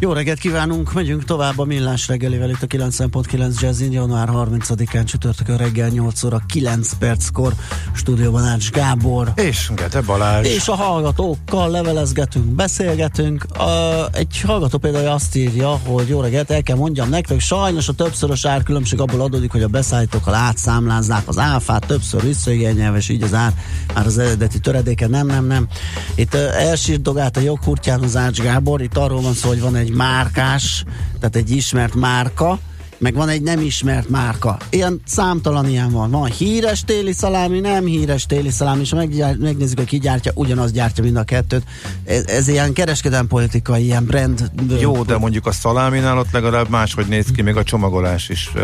[0.00, 5.56] Jó reggelt kívánunk, megyünk tovább a millás reggelivel itt a 9.9 Jazzin, január 30-án csütörtökön
[5.56, 7.52] reggel 8 óra 9 perckor
[7.94, 9.32] stúdióban Ács Gábor.
[9.34, 10.46] És Gete Balázs.
[10.46, 13.44] És a hallgatókkal levelezgetünk, beszélgetünk.
[13.44, 17.92] A, egy hallgató például azt írja, hogy jó reggelt, el kell mondjam nektek, sajnos a
[17.92, 23.34] többszörös árkülönbség abból adódik, hogy a beszállítókkal átszámlázzák az áfát, többször visszaigényelve, és így az
[23.34, 23.52] ár
[23.94, 25.68] már az eredeti töredéke, nem, nem, nem.
[26.14, 29.87] Itt uh, elsírdogált a jogkurtján az Ács Gábor, itt arról van szó, hogy van egy
[29.88, 30.84] egy márkás,
[31.20, 32.58] tehát egy ismert márka,
[32.98, 34.56] meg van egy nem ismert márka.
[34.70, 36.10] Ilyen számtalan ilyen van.
[36.10, 38.94] Van híres téli szalámi, nem híres téli szalámi, és
[39.38, 41.62] megnézzük, hogy ki gyártja, ugyanaz gyártja mind a kettőt.
[42.04, 44.50] Ez, ez ilyen kereskedelmi politikai, ilyen brand.
[44.80, 48.60] Jó, de mondjuk a szaláminál ott legalább máshogy néz ki, még a csomagolás is e,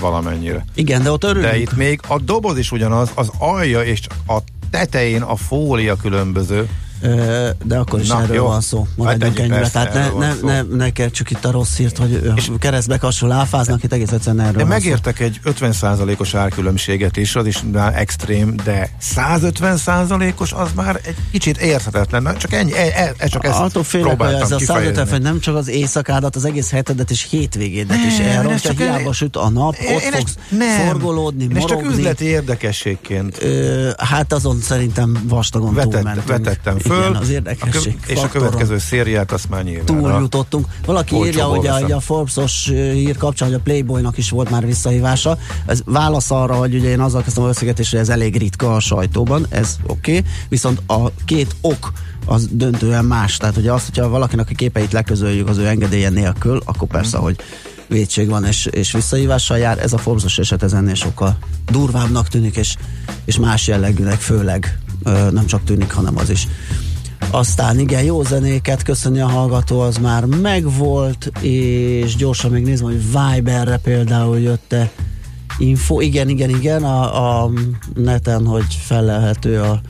[0.00, 0.64] valamennyire.
[0.74, 1.52] Igen, de ott örülünk.
[1.52, 4.38] De itt még a doboz is ugyanaz, az alja és a
[4.70, 6.68] tetején a fólia különböző
[7.64, 8.46] de akkor is Na, erről jó.
[8.46, 8.86] van szó.
[8.96, 9.68] Maradjunk hát ennyire.
[9.68, 13.34] Tehát ne, ne, ne, ne kell csak itt a rossz hírt, hogy és keresztbe hasonló
[13.34, 18.54] áfáznak, itt egész egyszerűen erről Én megértek egy 50%-os árkülönbséget is, az is már extrém,
[18.64, 22.36] de 150%-os az már egy kicsit érthetetlen.
[22.36, 25.40] Csak ennyi, e, e, e csak ezt Attól félek, hogy ez a 150, hogy nem
[25.40, 30.02] csak az éjszakádat, az egész hetedet és hétvégédet is elrontja, hiába süt a nap, ott
[30.02, 31.82] én fogsz nem, forgolódni, én morogni.
[31.82, 33.42] csak üzleti érdekességként.
[33.42, 36.26] Ö, hát azon szerintem vastagon Vetett, túlmentünk.
[36.26, 36.98] Vetettem föl.
[36.98, 39.84] Igen, az érdekesség a, És a következő szériát azt már nyilván.
[39.84, 40.66] Túljutottunk.
[40.86, 45.38] Valaki írja, hogy a, a Forbes-os hír kapcsán, hogy a Playboynak is volt már visszahívása.
[45.66, 48.80] Ez válasz arra, hogy ugye én azzal kezdtem a összegetést, hogy ez elég ritka a
[48.80, 50.30] sajtóban, ez oké, okay.
[50.48, 51.92] viszont a két ok
[52.26, 53.36] az döntően más.
[53.36, 57.36] Tehát ugye azt, hogyha valakinek a képeit leközöljük az ő engedélye nélkül, akkor persze, hogy
[57.88, 59.78] védség van és, és visszahívással jár.
[59.78, 61.38] Ez a Forbes eset ez ennél sokkal
[61.70, 62.76] durvábbnak tűnik, és,
[63.24, 64.78] és más jellegűnek főleg
[65.30, 66.48] nem csak tűnik, hanem az is.
[67.30, 73.02] Aztán igen, jó zenéket köszöni a hallgató, az már megvolt, és gyorsan még nézem, hogy
[73.04, 74.90] Viberre például jötte
[75.58, 76.00] info.
[76.00, 77.50] Igen, igen, igen, a, a
[77.94, 79.80] neten, hogy felelhető a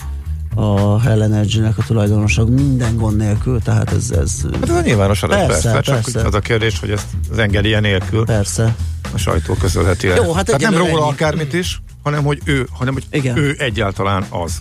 [0.58, 4.10] a Hell Energy-nek a tulajdonosok minden gond nélkül, tehát ez...
[4.10, 6.12] ez hát ez a nyilvános adat, persze, persze, persze.
[6.12, 8.74] csak az a kérdés, hogy ezt az engedélye nélkül persze.
[9.14, 10.16] a sajtó közölheti el.
[10.16, 11.10] Jó, hát tehát nem róla ennyi.
[11.10, 13.36] akármit is, hanem hogy ő, hanem hogy Igen.
[13.36, 14.60] ő egyáltalán az.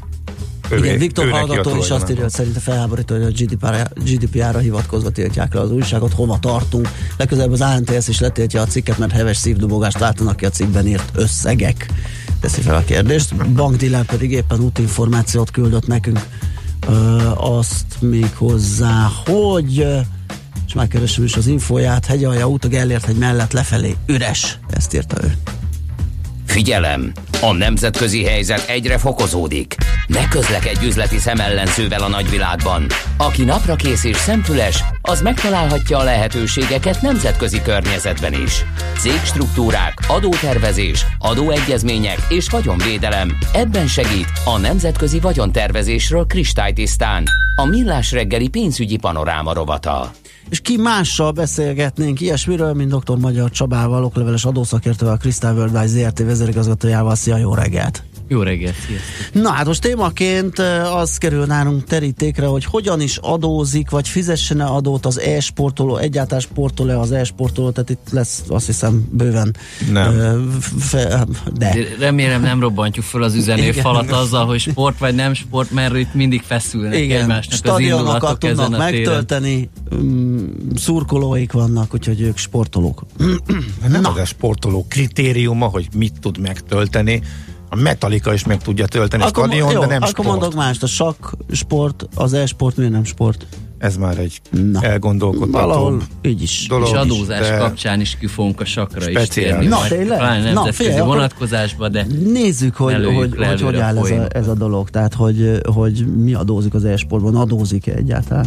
[0.69, 5.09] Övé, Igen, Viktor hallgató is azt írja, hogy szerinte felháborító, hogy a GDPR-ra, GDPR hivatkozva
[5.09, 6.89] tiltják le az újságot, hova tartunk.
[7.17, 11.11] Legközelebb az ANTS is letiltja a cikket, mert heves szívdobogást látanak ki a cikkben írt
[11.13, 11.89] összegek.
[12.39, 13.35] Teszi fel a kérdést.
[13.35, 16.19] Bankdiller pedig éppen útinformációt küldött nekünk
[16.87, 16.91] ö,
[17.35, 19.87] azt még hozzá, hogy
[20.67, 25.23] és megkeresem is az infóját, hegyalja út a Gellért hegy mellett lefelé üres, ezt írta
[25.23, 25.33] ő.
[26.45, 27.11] Figyelem!
[27.45, 29.75] A nemzetközi helyzet egyre fokozódik.
[30.07, 32.85] Ne közlekedj üzleti szemellenzővel a nagyvilágban.
[33.17, 38.66] Aki napra kész és szemfüles, az megtalálhatja a lehetőségeket nemzetközi környezetben is.
[39.00, 43.38] Cégstruktúrák, adótervezés, adóegyezmények és vagyonvédelem.
[43.53, 47.23] Ebben segít a nemzetközi vagyontervezésről kristálytisztán.
[47.55, 50.11] A Millás reggeli pénzügyi panoráma rovata
[50.50, 53.17] és ki mással beszélgetnénk ilyesmiről, mint dr.
[53.17, 57.16] Magyar Csabával, okleveles adószakértővel, Crystal Worldwide ZRT vezérigazgatójával.
[57.16, 58.03] Szia, jó reggelt!
[58.27, 59.43] Jó reggelt, sziasztok!
[59.43, 60.59] Na hát most témaként
[60.93, 66.39] az kerül nálunk terítékre, hogy hogyan is adózik, vagy fizessen -e adót az e-sportoló, egyáltalán
[66.39, 69.55] sportoló az e-sportoló, tehát itt lesz azt hiszem bőven.
[69.91, 70.59] Nem.
[70.79, 71.75] Fe, de.
[71.99, 76.41] Remélem nem robbantjuk fel az üzenőfalat azzal, hogy sport vagy nem sport, mert itt mindig
[76.41, 77.21] feszülnek Igen.
[77.21, 83.05] egymásnak Stadionokat az tudnak megtölteni, mm, szurkolóik vannak, úgyhogy ők sportolók.
[83.87, 84.09] nem Na.
[84.09, 87.21] az a sportoló kritériuma, hogy mit tud megtölteni,
[87.70, 90.28] a Metallica is meg tudja tölteni akkor, a stadion, jó, de nem akkor sport.
[90.28, 93.46] mondok mást, a sakk sport, az e-sport miért nem sport?
[93.78, 94.82] Ez már egy Na.
[94.82, 96.66] elgondolkodható Valahol így is.
[96.67, 98.00] Dolog és adózás de speciál.
[98.00, 99.23] is kifogunk a sakra speciál.
[99.23, 99.66] is térni.
[99.66, 100.53] Na, tényleg?
[100.53, 104.90] Na, figyelj, vonatkozásba, de nézzük, hogy hogy, hogy, hogy áll ez a, ez a dolog.
[104.90, 108.46] Tehát, hogy, hogy mi adózik az e-sportban, adózik-e egyáltalán?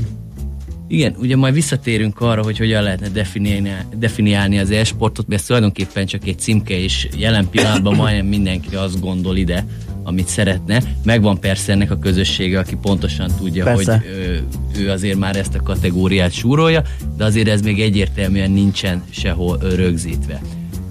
[0.88, 6.06] Igen, ugye majd visszatérünk arra, hogy hogyan lehetne definiálni, definiálni az e-sportot, mert ez tulajdonképpen
[6.06, 9.66] csak egy címke, és jelen pillanatban majdnem mindenki azt gondol ide,
[10.02, 10.82] amit szeretne.
[11.04, 13.92] Megvan persze ennek a közössége, aki pontosan tudja, persze.
[13.92, 14.44] hogy ő,
[14.78, 16.82] ő azért már ezt a kategóriát súrolja,
[17.16, 20.40] de azért ez még egyértelműen nincsen sehol rögzítve.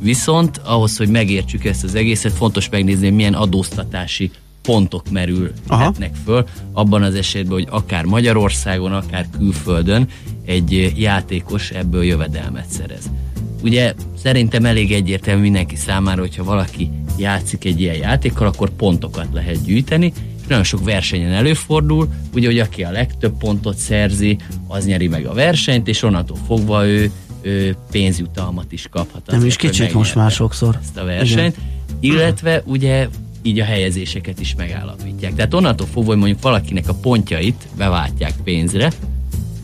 [0.02, 4.32] Viszont ahhoz, hogy megértsük ezt az egészet, fontos megnézni, milyen adóztatási
[4.68, 10.08] pontok merülhetnek föl, abban az esetben, hogy akár Magyarországon, akár külföldön
[10.46, 13.10] egy játékos ebből jövedelmet szerez.
[13.64, 13.94] Ugye
[14.24, 20.14] szerintem elég egyértelmű mindenki számára, hogyha valaki játszik egy ilyen játékkal, akkor pontokat lehet gyűjteni,
[20.42, 24.38] és nagyon sok versenyen előfordul, ugye, hogy aki a legtöbb pontot szerzi,
[24.68, 27.12] az nyeri meg a versenyt, és onnantól fogva ő,
[27.42, 29.32] ő pénzjutalmat is kaphat.
[29.32, 30.78] Nem is kicsit most már sokszor.
[30.82, 31.56] Ezt a versenyt.
[32.00, 32.16] Igen.
[32.16, 33.08] Illetve ugye
[33.42, 35.36] így a helyezéseket is megállapítják.
[35.36, 38.92] Tehát onnantól fogva, hogy mondjuk valakinek a pontjait beváltják pénzre,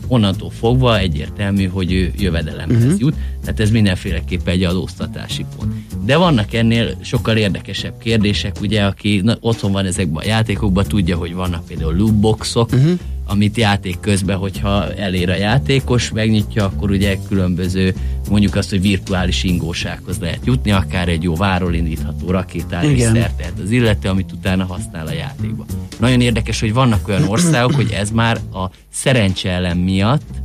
[0.06, 3.00] onnantól fogva egyértelmű, hogy ő jövedelemhez uh-huh.
[3.00, 5.72] jut, tehát ez mindenféleképpen egy adóztatási pont.
[6.04, 11.16] De vannak ennél sokkal érdekesebb kérdések, ugye, aki na, otthon van ezekben a játékokban, tudja,
[11.16, 17.16] hogy vannak például lootboxok, uh-huh amit játék közben, hogyha elér a játékos, megnyitja, akkor ugye
[17.28, 17.94] különböző,
[18.30, 23.58] mondjuk azt, hogy virtuális ingósághoz lehet jutni, akár egy jó váról indítható rakétára is szert
[23.62, 25.64] az illető, amit utána használ a játékba.
[25.98, 30.42] Nagyon érdekes, hogy vannak olyan országok, hogy ez már a szerencse miatt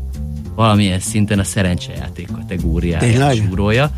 [0.55, 3.91] valamilyen szinten a szerencsejáték kategóriáját súrolja,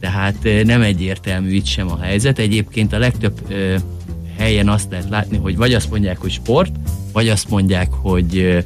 [0.00, 2.38] tehát nem egyértelmű itt sem a helyzet.
[2.38, 3.40] Egyébként a legtöbb
[4.38, 6.72] helyen azt lehet látni, hogy vagy azt mondják, hogy sport,
[7.12, 8.64] vagy azt mondják, hogy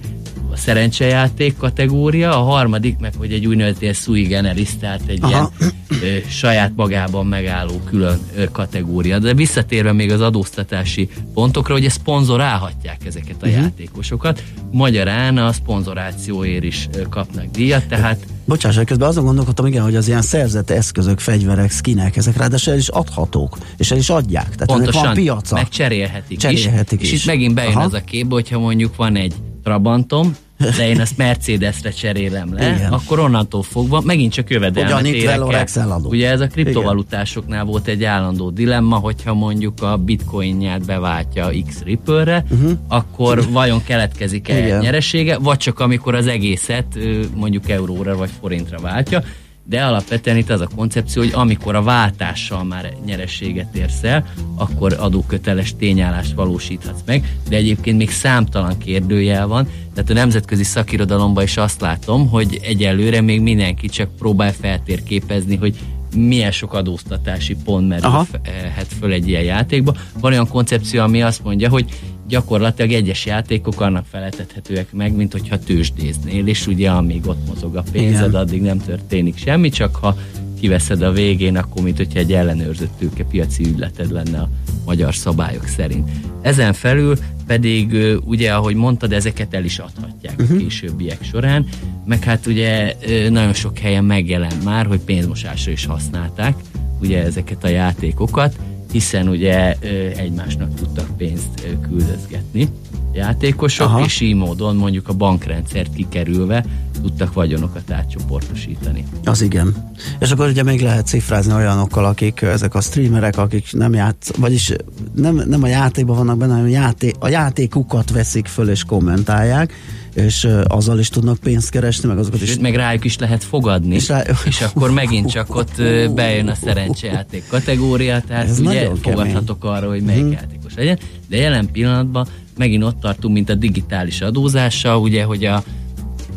[0.63, 5.53] szerencsejáték kategória, a harmadik meg, hogy egy úgynevezett sui generis, tehát egy Aha.
[5.59, 5.73] ilyen
[6.03, 9.19] ö, saját magában megálló külön ö, kategória.
[9.19, 13.63] De visszatérve még az adóztatási pontokra, hogy szponzorálhatják ezeket a uh-huh.
[13.63, 14.43] játékosokat.
[14.71, 20.09] Magyarán a szponzorációért is ö, kapnak díjat, tehát Bocsáss, közben azon gondolkodtam, igen, hogy az
[20.09, 24.49] ilyen szerzett eszközök, fegyverek, skinek, ezek ráadásul el is adhatók, és el is adják.
[24.55, 25.55] Tehát Pontosan, van piaca.
[25.55, 27.07] meg cserélhetik, cserélhetik is.
[27.07, 27.13] is.
[27.13, 27.85] És itt megint bejön Aha.
[27.85, 30.37] az a kép, hogyha mondjuk van egy Trabantom,
[30.77, 32.93] de én ezt Mercedesre cserélem le, Igen.
[32.93, 35.39] akkor onnantól fogva megint csak jövedelmet érek
[35.75, 36.01] el.
[36.05, 42.45] Ugye ez a kriptovalutásoknál volt egy állandó dilemma, hogyha mondjuk a bitcoinját beváltja X Ripple-re,
[42.51, 42.73] uh-huh.
[42.89, 46.99] akkor vajon keletkezik egy nyeresége, vagy csak amikor az egészet
[47.35, 49.23] mondjuk euróra vagy forintra váltja
[49.65, 54.27] de alapvetően itt az a koncepció, hogy amikor a váltással már nyerességet érsz el,
[54.57, 61.45] akkor adóköteles tényállást valósíthatsz meg, de egyébként még számtalan kérdőjel van, tehát a nemzetközi szakirodalomban
[61.45, 65.77] is azt látom, hogy egyelőre még mindenki csak próbál feltérképezni, hogy
[66.17, 69.95] milyen sok adóztatási pont merülhet föl egy ilyen játékba.
[70.21, 71.85] Van olyan koncepció, ami azt mondja, hogy
[72.29, 77.83] gyakorlatilag egyes játékok annak feletethetőek meg, mint hogyha tőzsdéznél, és ugye amíg ott mozog a
[77.93, 78.41] pénzed, Igen.
[78.41, 80.17] addig nem történik semmi, csak ha
[80.63, 84.49] kiveszed a végén, akkor mint hogyha egy ellenőrzött piaci ügyleted lenne a
[84.85, 86.11] magyar szabályok szerint.
[86.43, 87.17] Ezen felül
[87.47, 90.51] pedig ugye, ahogy mondtad, ezeket el is adhatják uh-huh.
[90.51, 90.63] a mhm.
[90.63, 91.67] későbbiek során,
[92.05, 92.97] meg hát ugye
[93.31, 96.55] nagyon sok helyen megjelent már, hogy pénzmosásra is használták
[97.01, 98.59] ugye ezeket a játékokat,
[98.93, 99.77] hiszen ugye
[100.17, 102.69] egymásnak tudtak pénzt küldözgetni
[103.13, 104.05] játékosok, Aha.
[104.05, 106.65] és így módon mondjuk a bankrendszert kikerülve
[107.03, 109.05] tudtak vagyonokat átcsoportosítani.
[109.25, 109.93] Az igen.
[110.19, 114.73] És akkor ugye még lehet cifrázni olyanokkal, akik ezek a streamerek, akik nem játsz, vagyis
[115.15, 119.73] nem, nem a játékban vannak benne, hanem a, játék, a játékukat veszik föl és kommentálják,
[120.15, 122.59] és azzal is tudnak pénzt keresni, meg azokat is.
[122.59, 124.23] meg rájuk is lehet fogadni, és, rá...
[124.45, 125.83] és akkor megint csak ott
[126.15, 129.77] bejön a szerencsejáték kategória, tehát Ez ugye fogadhatok kemény.
[129.77, 130.33] arra, hogy melyik hmm.
[130.33, 135.63] játékos legyen, de jelen pillanatban megint ott tartunk, mint a digitális adózással, ugye, hogy a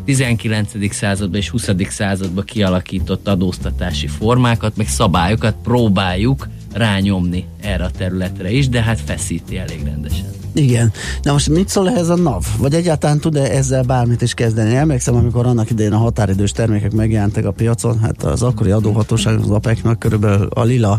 [0.04, 0.94] 19.
[0.94, 1.70] században és 20.
[1.88, 9.58] században kialakított adóztatási formákat, meg szabályokat próbáljuk rányomni erre a területre is, de hát feszíti
[9.58, 10.26] elég rendesen.
[10.52, 10.92] Igen.
[11.22, 12.44] Na most mit szól ehhez a NAV?
[12.58, 14.74] Vagy egyáltalán tud-e ezzel bármit is kezdeni?
[14.74, 19.50] Emlékszem, amikor annak idején a határidős termékek megjelentek a piacon, hát az akkori adóhatóság az
[19.50, 20.98] APEC-nak körülbelül a lila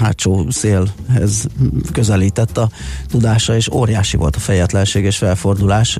[0.00, 1.46] hátsó szélhez
[1.92, 2.68] közelített a
[3.08, 5.96] tudása, és óriási volt a fejetlenség és felfordulás.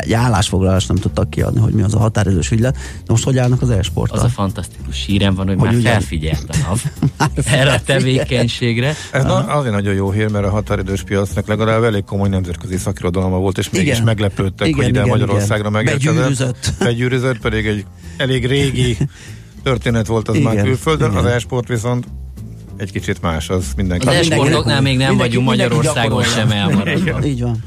[0.00, 2.74] Egy állásfoglalást nem tudtak kiadni, hogy mi az a határidős ügylet.
[2.74, 4.18] De most hogy állnak az esporttal?
[4.18, 5.90] Az a fantasztikus hírem van, hogy, hogy már ugye...
[5.90, 6.82] felfigyelt a NAV
[7.58, 8.94] erre a tevékenységre.
[9.12, 13.38] Ez na, azért nagyon jó hír, mert a határidős piacnak legalább elég komoly nemzetközi szakirodalma
[13.38, 14.04] volt, és mégis igen.
[14.04, 16.14] meglepődtek, igen, hogy ide igen, Magyarországra megérkezett.
[16.14, 16.72] Begyűrűzött.
[16.78, 17.84] Begyűrűzött, pedig egy
[18.16, 18.96] elég régi
[19.62, 21.24] történet volt az igen, már külföldön, igen.
[21.24, 22.06] az esport viszont
[22.78, 24.06] egy kicsit más, az mindenki.
[24.06, 27.24] Az esportoknál még nem vagyunk Magyarországon sem elmaradva.
[27.24, 27.64] Így van.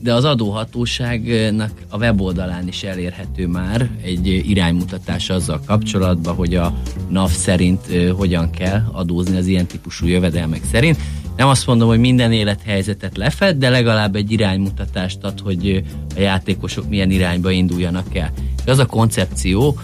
[0.00, 6.74] De az adóhatóságnak a weboldalán is elérhető már egy iránymutatás azzal kapcsolatban, hogy a
[7.08, 7.80] NAV szerint
[8.16, 10.98] hogyan kell adózni az ilyen típusú jövedelmek szerint.
[11.36, 15.82] Nem azt mondom, hogy minden élethelyzetet lefed, de legalább egy iránymutatást ad, hogy
[16.16, 18.32] a játékosok milyen irányba induljanak el.
[18.66, 19.78] az a koncepció,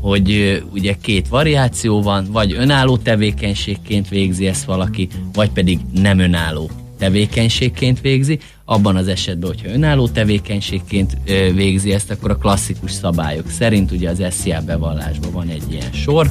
[0.00, 6.70] hogy ugye két variáció van, vagy önálló tevékenységként végzi ezt valaki, vagy pedig nem önálló
[6.98, 8.38] tevékenységként végzi.
[8.64, 11.16] Abban az esetben, hogyha önálló tevékenységként
[11.54, 16.30] végzi ezt, akkor a klasszikus szabályok szerint ugye az SZIA bevallásban van egy ilyen sor,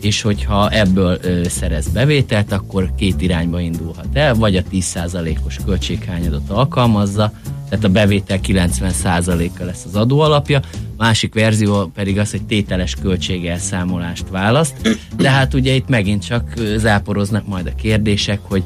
[0.00, 6.50] és hogyha ebből ö, szerez bevételt, akkor két irányba indulhat el, vagy a 10%-os költséghányadot
[6.50, 7.32] alkalmazza,
[7.68, 10.60] tehát a bevétel 90%-a lesz az adóalapja,
[11.02, 17.46] másik verzió pedig az, hogy tételes költségelszámolást választ, de hát ugye itt megint csak záporoznak
[17.46, 18.62] majd a kérdések, hogy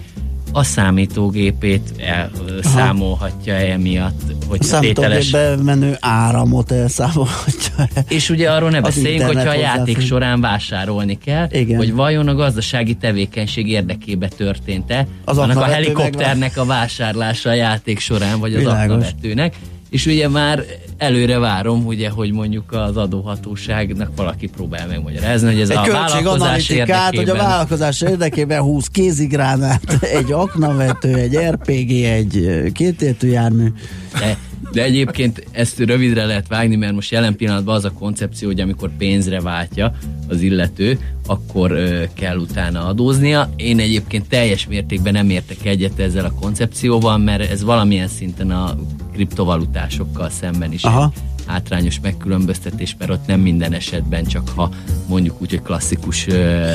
[0.53, 5.31] a számítógépét elszámolhatja -e emiatt, hogy a tételes...
[5.63, 7.89] menő áramot elszámolhatja.
[8.09, 11.77] És ugye arról ne beszéljünk, hogyha a játék során vásárolni kell, Igen.
[11.77, 17.99] hogy vajon a gazdasági tevékenység érdekébe történt-e, az annak a helikopternek a vásárlása a játék
[17.99, 19.55] során, vagy az aknavetőnek
[19.91, 20.65] és ugye már
[20.97, 26.69] előre várom, ugye, hogy mondjuk az adóhatóságnak valaki próbál megmagyarázni, hogy ez egy a vállalkozás
[26.69, 27.15] érdekében...
[27.15, 33.73] hogy a vállalkozás érdekében 20 kézigránát, egy aknavető, egy RPG, egy kétértő jármű.
[34.19, 34.39] De
[34.77, 38.91] de egyébként ezt rövidre lehet vágni, mert most jelen pillanatban az a koncepció, hogy amikor
[38.99, 39.93] pénzre váltja
[40.29, 43.51] az illető, akkor ö, kell utána adóznia.
[43.57, 48.77] Én egyébként teljes mértékben nem értek egyet ezzel a koncepcióval, mert ez valamilyen szinten a
[49.13, 51.13] kriptovalutásokkal szemben is Aha.
[51.47, 54.71] hátrányos megkülönböztetés, mert ott nem minden esetben csak ha
[55.09, 56.73] mondjuk úgy, hogy klasszikus ö,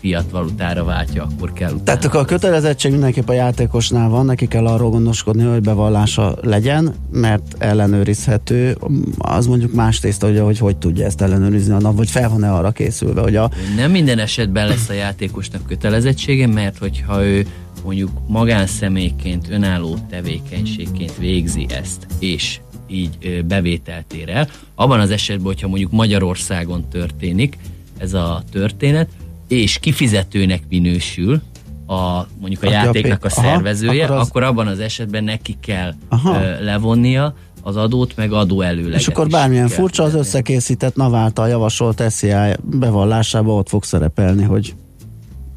[0.00, 1.82] fiat valutára váltja, akkor kell utána.
[1.82, 6.94] Tehát akkor a kötelezettség mindenképp a játékosnál van, neki kell arról gondoskodni, hogy bevallása legyen,
[7.12, 8.76] mert ellenőrizhető,
[9.18, 12.70] az mondjuk más tészta, hogy hogy, hogy tudja ezt ellenőrizni, annak, vagy fel van-e arra
[12.70, 13.50] készülve, hogy a...
[13.76, 17.46] Nem minden esetben lesz a játékosnak kötelezettsége, mert hogyha ő
[17.84, 24.48] mondjuk magánszemélyként, önálló tevékenységként végzi ezt, és így bevételt ér el.
[24.74, 27.58] Abban az esetben, hogyha mondjuk Magyarországon történik
[27.98, 29.08] ez a történet,
[29.50, 31.40] és kifizetőnek minősül
[31.86, 34.28] a, mondjuk a Aki játéknak a, a szervezője, akkor, az...
[34.28, 36.38] akkor abban az esetben neki kell Aha.
[36.60, 39.00] levonnia az adót, meg adó előleget.
[39.00, 44.74] És akkor bármilyen furcsa, az összekészített NAV által javasolt SZIA bevallásába ott fog szerepelni, hogy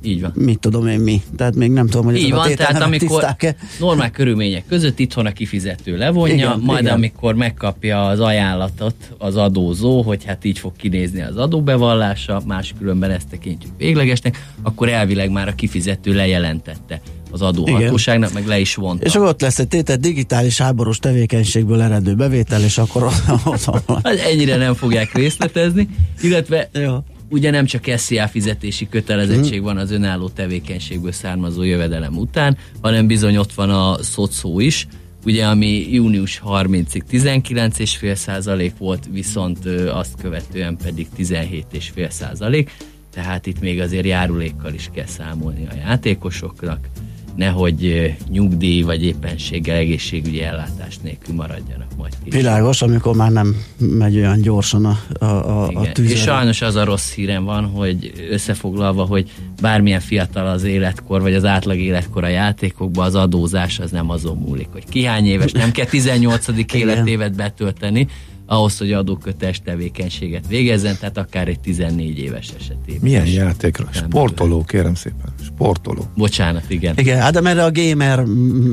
[0.06, 0.32] így van.
[0.36, 1.22] Mit tudom én mi.
[1.36, 3.36] Tehát még nem tudom, hogy Így van, tehát amikor
[3.80, 6.94] normál körülmények között itthon a kifizető levonja, igen, majd igen.
[6.94, 13.28] amikor megkapja az ajánlatot az adózó, hogy hát így fog kinézni az adóbevallása, máskülönben ezt
[13.28, 19.06] tekintjük véglegesnek, akkor elvileg már a kifizető lejelentette az adóhatóságnak, meg le is vonta.
[19.06, 23.04] És akkor ott lesz egy tétet digitális háborús tevékenységből eredő bevétel, és akkor
[23.46, 24.00] ott van.
[24.04, 25.90] Hát ennyire nem fogják részletezni,
[26.22, 26.98] illetve Jó
[27.34, 29.66] ugye nem csak SZIA fizetési kötelezettség mhm.
[29.66, 34.88] van az önálló tevékenységből származó jövedelem után, hanem bizony ott van a szocó is,
[35.26, 42.72] ugye ami június 30-ig 19,5 százalék volt, viszont azt követően pedig 17,5 százalék,
[43.14, 46.88] tehát itt még azért járulékkal is kell számolni a játékosoknak,
[47.36, 52.42] nehogy nyugdíj vagy éppenséggel egészségügyi ellátást nélkül maradjanak majd később.
[52.42, 56.12] Világos, amikor már nem megy olyan gyorsan a, a, a, a tűz.
[56.12, 61.34] És sajnos az a rossz hírem van, hogy összefoglalva, hogy bármilyen fiatal az életkor, vagy
[61.34, 65.52] az átlag életkor a játékokban, az adózás az nem azon múlik, hogy ki hány éves,
[65.52, 66.48] nem kell 18.
[66.74, 68.08] életévet betölteni,
[68.54, 73.02] ahhoz, hogy adóköteles tevékenységet végezzen, tehát akár egy 14 éves esetében.
[73.02, 73.88] Milyen játékra?
[73.92, 75.34] Sportoló, kérem szépen.
[75.46, 76.06] Sportoló.
[76.16, 76.98] Bocsánat, igen.
[76.98, 78.24] Igen, hát de a gamer,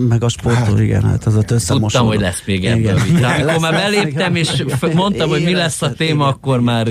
[0.09, 1.87] meg a sportoló, hát, igen, hát az a összemosódó.
[1.87, 3.29] Tudtam, hogy lesz még ebből vita.
[3.29, 6.89] Amikor már beléptem, és mondtam, hogy mi lesz a téma, akkor már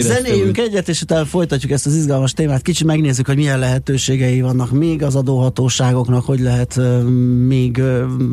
[0.00, 2.62] Zenéljünk egyet, és utána folytatjuk ezt az izgalmas témát.
[2.62, 6.80] Kicsit megnézzük, hogy milyen lehetőségei vannak még az adóhatóságoknak, hogy lehet
[7.46, 7.82] még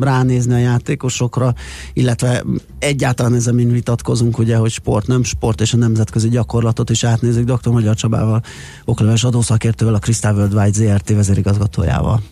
[0.00, 1.54] ránézni a játékosokra,
[1.92, 2.44] illetve
[2.78, 3.52] egyáltalán ez a
[3.82, 7.70] vitatkozunk, ugye, hogy sport, nem sport, és a nemzetközi gyakorlatot is átnézik dr.
[7.70, 8.42] Magyar Csabával,
[8.84, 12.22] okleves adószakértővel, a Crystal Worldwide ZRT vezérigazgatójával.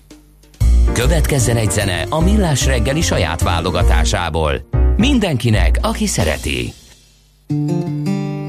[0.92, 4.68] Következzen egy zene a Millás reggeli saját válogatásából.
[4.96, 6.72] Mindenkinek, aki szereti.
[7.46, 8.39] parkban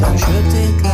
[0.00, 0.85] Leülök, ő is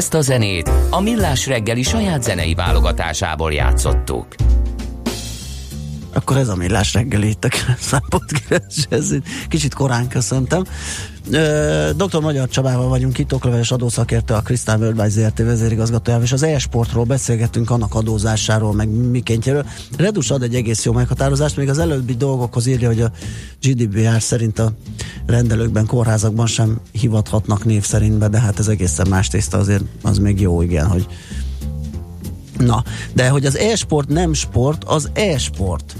[0.00, 4.26] Ezt a zenét a Millás reggeli saját zenei válogatásából játszottuk.
[6.12, 7.44] Akkor ez a millás reggeli itt
[7.90, 9.14] a Podcast ez
[9.48, 10.64] kicsit korán köszöntem.
[11.96, 12.20] Dr.
[12.20, 17.70] Magyar Csabával vagyunk itt, okleveles adószakértő, a Krisztán Worldwide ZRT vezérigazgatójával, és az e-sportról beszélgettünk,
[17.70, 19.66] annak adózásáról, meg mikéntjéről.
[19.96, 23.10] Redus ad egy egész jó meghatározást, még az előbbi dolgokhoz írja, hogy a
[23.60, 24.72] GDPR szerint a
[25.30, 30.18] rendelőkben, kórházakban sem hivathatnak név szerint be, de hát ez egészen más tészta, azért az
[30.18, 31.06] még jó, igen, hogy
[32.58, 35.96] Na, de hogy az e-sport nem sport, az e-sport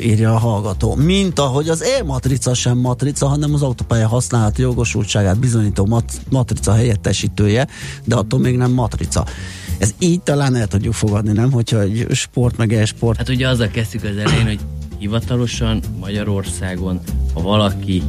[0.00, 0.94] írja a hallgató.
[0.94, 7.68] Mint ahogy az e-matrica sem matrica, hanem az autópálya használati jogosultságát bizonyító mat- matrica helyettesítője,
[8.04, 9.24] de attól még nem matrica.
[9.78, 11.52] Ez így talán el tudjuk fogadni, nem?
[11.52, 13.18] Hogyha egy sport meg e-sport.
[13.18, 14.60] Hát ugye azzal kezdtük az elején, hogy
[14.98, 17.00] hivatalosan Magyarországon,
[17.34, 18.02] ha valaki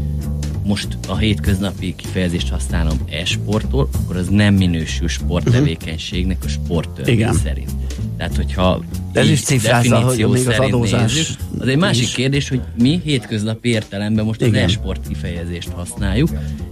[0.63, 7.71] most a hétköznapi kifejezést használom e-sporttól, akkor az nem minősül sporttevékenységnek a sporttörvény szerint.
[8.17, 12.13] Tehát, hogyha Ez is cifrázza, hogy még az adózás nézzük, az egy másik is.
[12.13, 14.53] kérdés, hogy mi hétköznapi értelemben most Igen.
[14.63, 16.29] az e-sport kifejezést használjuk,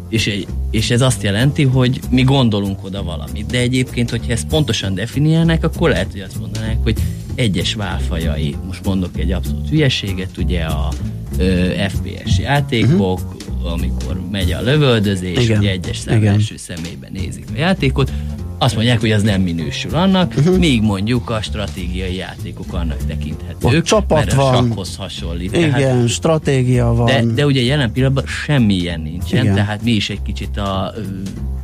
[0.09, 3.45] és, és ez azt jelenti, hogy mi gondolunk oda valamit.
[3.45, 6.97] De egyébként, hogyha ezt pontosan definiálnák, akkor lehet, hogy azt mondanák, hogy
[7.35, 10.89] egyes válfajai, most mondok egy abszolút hülyeséget, ugye a
[11.37, 13.48] ö, FPS játékok, uh-huh.
[13.63, 15.59] Amikor megy a lövöldözés, Igen.
[15.59, 18.11] ugye egyes szem első személyben nézik a játékot,
[18.61, 20.57] azt mondják, hogy az nem minősül annak, uh-huh.
[20.57, 23.63] míg mondjuk a stratégiai játékok annak tekinthetők.
[23.63, 24.53] Ott csapat mert van.
[24.53, 25.55] a sakhoz hasonlít.
[25.55, 27.05] Igen, tehát, stratégia van.
[27.05, 29.55] De, de ugye jelen pillanatban semmi ilyen nincsen, Igen.
[29.55, 30.93] tehát mi is egy kicsit a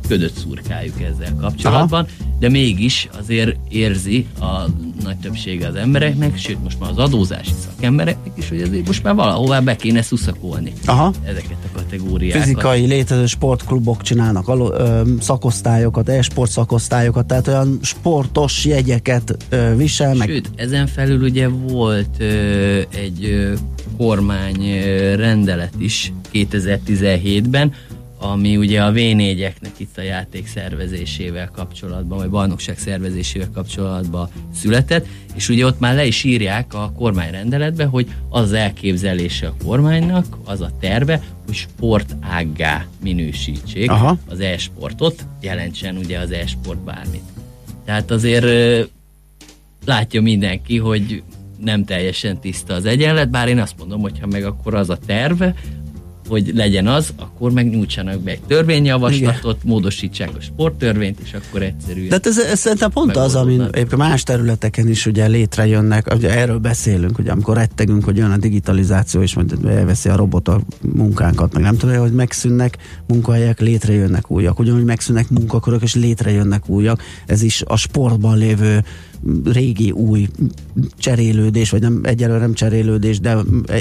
[0.08, 2.04] ködöt szurkáljuk ezzel kapcsolatban.
[2.04, 4.64] Aha de mégis azért érzi a
[5.02, 9.14] nagy többsége az embereknek, sőt most már az adózási szakembereknek is, hogy azért most már
[9.14, 11.12] valahová be kéne szuszakolni Aha.
[11.24, 12.42] ezeket a kategóriákat.
[12.42, 20.14] Fizikai létező sportklubok csinálnak alo, ö, szakosztályokat, e-sport szakosztályokat, tehát olyan sportos jegyeket ö, visel.
[20.14, 20.28] Meg...
[20.28, 23.52] Sőt, ezen felül ugye volt ö, egy ö,
[23.96, 24.80] kormány
[25.16, 27.72] rendelet is 2017-ben,
[28.18, 35.48] ami ugye a V4-eknek itt a játék szervezésével kapcsolatban, vagy bajnokság szervezésével kapcsolatban született, és
[35.48, 40.70] ugye ott már le is írják a kormányrendeletbe, hogy az elképzelése a kormánynak, az a
[40.80, 44.18] terve, hogy sportággá minősítsék Aha.
[44.28, 47.24] az e-sportot, jelentsen ugye az e-sport bármit.
[47.84, 48.46] Tehát azért
[49.84, 51.22] látja mindenki, hogy
[51.64, 54.98] nem teljesen tiszta az egyenlet, bár én azt mondom, hogy ha meg akkor az a
[55.06, 55.54] terve,
[56.28, 59.72] hogy legyen az, akkor meg nyújtsanak be egy törvényjavaslatot, Igen.
[59.72, 62.08] módosítsák a sporttörvényt, és akkor egyszerűen.
[62.08, 63.60] Tehát ez, ez szerintem pont az, ami
[63.96, 69.22] más területeken is ugye létrejönnek, ugye erről beszélünk, hogy amikor rettegünk, hogy jön a digitalizáció,
[69.22, 74.58] és majd elveszi a robot a munkánkat, meg nem tudom, hogy megszűnnek munkahelyek, létrejönnek újak,
[74.58, 77.02] ugyanúgy megszűnnek munkakörök, és létrejönnek újak.
[77.26, 78.84] Ez is a sportban lévő
[79.44, 80.28] régi új
[80.98, 83.36] cserélődés, vagy nem egyelőre nem cserélődés, de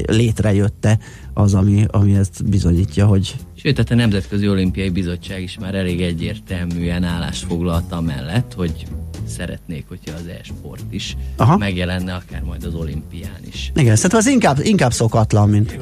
[0.05, 0.99] létrejötte
[1.33, 6.01] az, ami, ami ezt bizonyítja, hogy Sőt, tehát a Nemzetközi Olimpiai Bizottság is már elég
[6.01, 8.85] egyértelműen állást foglalta mellett, hogy
[9.27, 11.57] szeretnék, hogyha az e-sport is Aha.
[11.57, 13.71] megjelenne akár majd az olimpián is.
[13.75, 15.77] Igen, szerintem az inkább, inkább szokatlan, mint...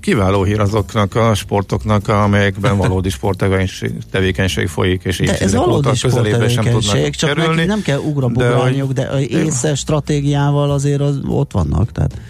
[0.00, 6.64] Kiváló hír azoknak a sportoknak, amelyekben valódi sporttevékenység folyik, és de ez valódi közelébe sem
[6.64, 7.64] tudnak csak kerülni.
[7.64, 11.92] nem kell ugrabugrálniuk, de, de észre stratégiával azért az, ott vannak.
[11.92, 12.20] Tehát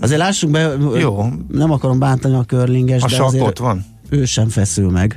[0.00, 1.24] azért lássunk be, Jó.
[1.48, 3.84] nem akarom bántani a körlinges, a de azért ott van.
[4.08, 5.16] ő sem feszül meg.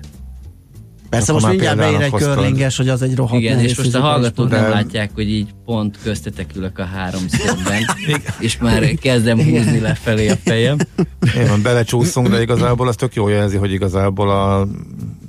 [1.16, 4.50] Persze most mindjárt beír egy körlinges, hogy az egy rohadt Igen, és most a hallgatók
[4.50, 7.82] nem látják, hogy így pont köztetek ülök a három szögben,
[8.40, 10.78] és már kezdem húzni lefelé a fejem.
[11.36, 14.62] Igen, belecsúszunk, de igazából az tök jól jelzi, hogy igazából a,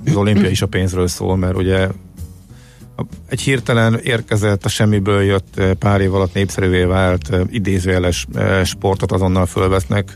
[0.05, 1.87] az olimpia is a pénzről szól, mert ugye
[3.29, 8.27] egy hirtelen érkezett, a semmiből jött pár év alatt népszerűvé vált idézőjeles
[8.63, 10.13] sportot azonnal fölvesznek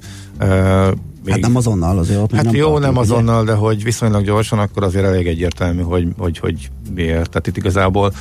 [1.23, 1.33] még...
[1.33, 3.51] Hát nem azonnal azért ott Hát nem jó, tartunk, nem azonnal, ugye?
[3.51, 7.29] de hogy viszonylag gyorsan, akkor azért elég egyértelmű, hogy, hogy, hogy miért.
[7.29, 8.13] Tehát itt igazából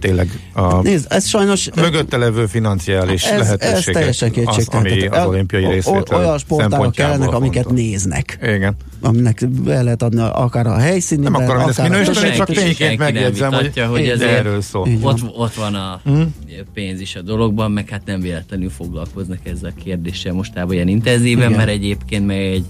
[0.00, 5.26] tényleg a Nézd, ez sajnos, mögötte levő financiális ez, lehetőségek, ez teljesen az, ami az
[5.26, 8.38] olimpiai részvétel Olyan sportágok kellenek, amiket néznek.
[8.42, 8.76] Igen.
[9.00, 13.80] Aminek el lehet adni akár a helyszínűben, Nem akarom ezt minősíteni, csak tényként megjegyzem, hogy,
[13.80, 14.88] hogy ez erről szól.
[15.02, 16.34] Ott, ott van a hmm?
[16.74, 21.52] pénz is a dologban, meg hát nem véletlenül foglalkoznak ezzel a kérdéssel mostában ilyen intenzíven,
[21.52, 22.64] mert egyébként meg egy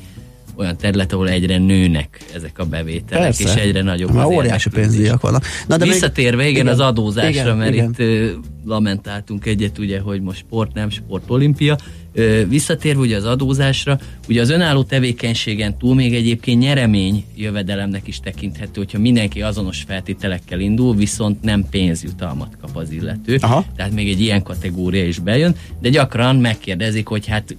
[0.57, 3.43] olyan terület, ahol egyre nőnek ezek a bevételek, Persze.
[3.43, 5.45] és egyre nagyobb Már óriási pénzdíjak vannak.
[5.67, 6.51] Na, de Visszatérve, még...
[6.51, 7.95] igen, igen, az adózásra, igen, mert igen.
[7.99, 8.31] itt uh,
[8.65, 11.77] lamentáltunk egyet, ugye, hogy most sport nem, sport olimpia.
[12.49, 18.73] Visszatérve ugye az adózásra, ugye az önálló tevékenységen túl még egyébként nyeremény jövedelemnek is tekinthető,
[18.81, 23.39] hogyha mindenki azonos feltételekkel indul, viszont nem pénzjutalmat kap az illető.
[23.41, 23.65] Aha.
[23.77, 27.57] Tehát még egy ilyen kategória is bejön, de gyakran megkérdezik, hogy hát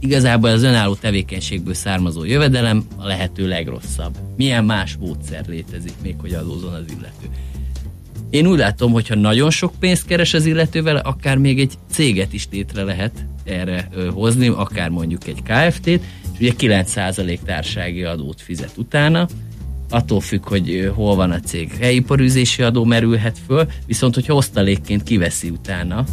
[0.00, 4.16] Igazából az önálló tevékenységből származó jövedelem a lehető legrosszabb.
[4.36, 7.26] Milyen más módszer létezik még, hogy adózon az illető?
[8.30, 12.48] Én úgy látom, hogyha nagyon sok pénzt keres az illetővel, akár még egy céget is
[12.50, 16.00] létre lehet erre hozni, akár mondjuk egy KFT-t,
[16.38, 19.28] és ugye 9% társági adót fizet utána,
[19.90, 21.72] attól függ, hogy hol van a cég.
[21.80, 26.04] Helyiparűzési adó merülhet föl, viszont hogyha osztalékként kiveszi utána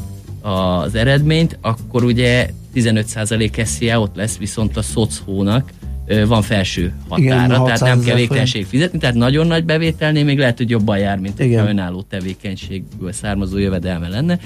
[0.43, 5.69] az eredményt, akkor ugye 15% SZIA ott lesz, viszont a szocónak
[6.27, 10.57] van felső határa, Igen, tehát nem kell végtelenség fizetni, tehát nagyon nagy bevételnél még lehet,
[10.57, 14.39] hogy jobban jár, mint egy önálló tevékenységből származó jövedelme lenne.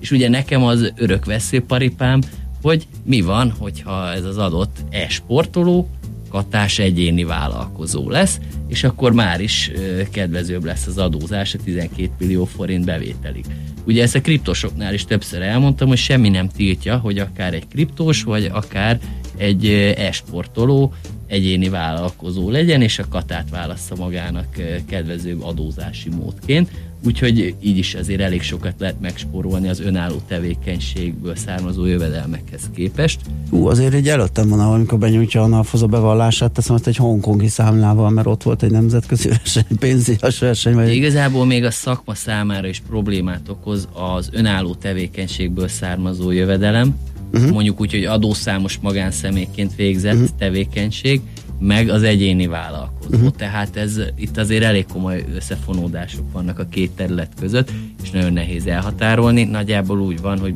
[0.00, 2.20] És ugye nekem az örök veszélyparipám,
[2.62, 5.88] hogy mi van, hogyha ez az adott e-sportoló
[6.34, 9.70] katás egyéni vállalkozó lesz, és akkor már is
[10.10, 13.44] kedvezőbb lesz az adózás a 12 millió forint bevételig.
[13.86, 18.22] Ugye ezt a kriptosoknál is többször elmondtam, hogy semmi nem tiltja, hogy akár egy kriptós,
[18.22, 18.98] vagy akár
[19.36, 19.66] egy
[19.96, 20.92] esportoló
[21.34, 24.46] egyéni vállalkozó legyen, és a katát válassza magának
[24.86, 26.70] kedvezőbb adózási módként
[27.06, 33.20] úgyhogy így is azért elég sokat lehet megspórolni az önálló tevékenységből származó jövedelmekhez képest.
[33.50, 37.48] Ú, azért egy előttem van, amikor benyújtja a NAV-hoz a bevallását, teszem azt egy hongkongi
[37.48, 40.74] számlával, mert ott volt egy nemzetközi verseny, pénzíjas verseny.
[40.74, 40.94] Vagy...
[40.94, 46.96] Igazából még a szakma számára is problémát okoz az önálló tevékenységből származó jövedelem,
[47.34, 47.52] uh-huh.
[47.52, 50.28] mondjuk úgy, hogy adószámos magánszemélyként végzett uh-huh.
[50.38, 51.20] tevékenység,
[51.58, 53.16] meg az egyéni vállalkozó.
[53.16, 53.30] Uh-huh.
[53.36, 58.66] Tehát ez itt azért elég komoly összefonódások vannak a két terület között, és nagyon nehéz
[58.66, 59.44] elhatárolni.
[59.44, 60.54] Nagyjából úgy van, hogy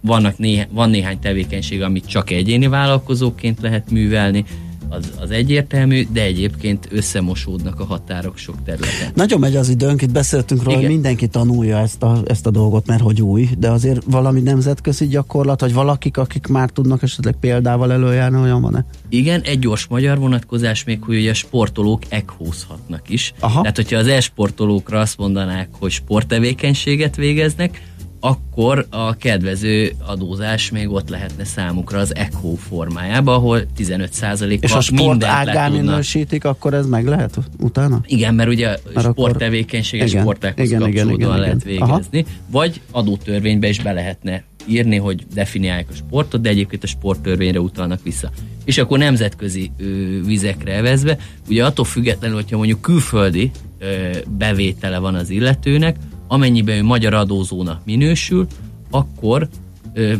[0.00, 4.44] vannak néha, van néhány tevékenység, amit csak egyéni vállalkozóként lehet művelni,
[4.88, 9.12] az, az egyértelmű, de egyébként összemosódnak a határok sok területen.
[9.14, 12.86] Nagyon megy az időnk, itt beszéltünk róla, hogy mindenki tanulja ezt a, ezt a dolgot,
[12.86, 17.92] mert hogy új, de azért valami nemzetközi gyakorlat, vagy valakik, akik már tudnak esetleg példával
[17.92, 18.84] előjárni, olyan van-e?
[19.08, 23.32] Igen, egy gyors magyar vonatkozás még, hogy a sportolók ekhózhatnak is.
[23.40, 23.60] Aha.
[23.60, 27.87] Tehát, hogyha az e-sportolókra azt mondanák, hogy sporttevékenységet végeznek,
[28.20, 34.80] akkor a kedvező adózás még ott lehetne számukra az ECHO formájában, ahol 15%-kal És a
[34.80, 38.00] sport ágán minősítik, akkor ez meg lehet utána?
[38.06, 42.40] Igen, mert ugye a sporttevékenységet sportákhoz igen, kapcsolódóan igen, igen, lehet végezni, Aha.
[42.50, 48.02] vagy adótörvénybe is be lehetne írni, hogy definiálják a sportot, de egyébként a sporttörvényre utalnak
[48.02, 48.30] vissza.
[48.64, 49.84] És akkor nemzetközi ö,
[50.24, 55.96] vizekre evezve, ugye attól függetlenül, hogyha mondjuk külföldi ö, bevétele van az illetőnek,
[56.28, 58.46] amennyiben ő magyar adózónak minősül,
[58.90, 59.48] akkor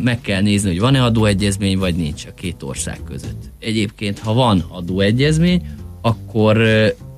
[0.01, 3.49] meg kell nézni, hogy van-e adóegyezmény, vagy nincs a két ország között.
[3.59, 5.67] Egyébként, ha van adóegyezmény,
[6.01, 6.57] akkor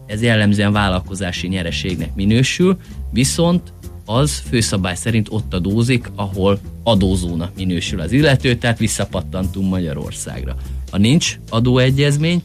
[0.05, 2.77] ez jellemzően vállalkozási nyereségnek minősül,
[3.11, 3.73] viszont
[4.05, 10.55] az főszabály szerint ott adózik, ahol adózónak minősül az illető, tehát visszapattantunk Magyarországra.
[10.91, 12.43] Ha nincs adóegyezmény,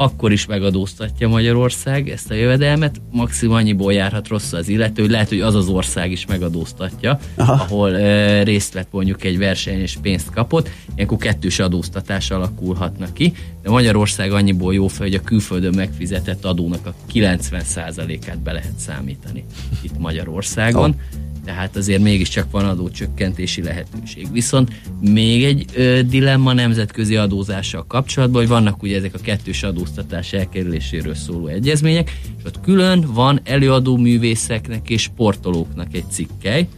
[0.00, 5.28] akkor is megadóztatja Magyarország ezt a jövedelmet, maximum annyiból járhat rossz az illető, hogy lehet,
[5.28, 7.52] hogy az az ország is megadóztatja, Aha.
[7.52, 13.32] ahol e, részt vett mondjuk egy verseny és pénzt kapott, ilyenkor kettős adóztatás alakulhatna ki,
[13.62, 19.44] de Magyarország annyiból jó fel, hogy a külföldön megfizetett adónak a 90%-át be lehet számítani
[19.82, 20.90] itt Magyarországon.
[20.90, 24.32] Oh tehát azért mégiscsak van adócsökkentési lehetőség.
[24.32, 30.32] Viszont még egy ö, dilemma nemzetközi adózással kapcsolatban, hogy vannak ugye ezek a kettős adóztatás
[30.32, 36.68] elkerüléséről szóló egyezmények, és ott külön van előadó művészeknek és sportolóknak egy cikkely,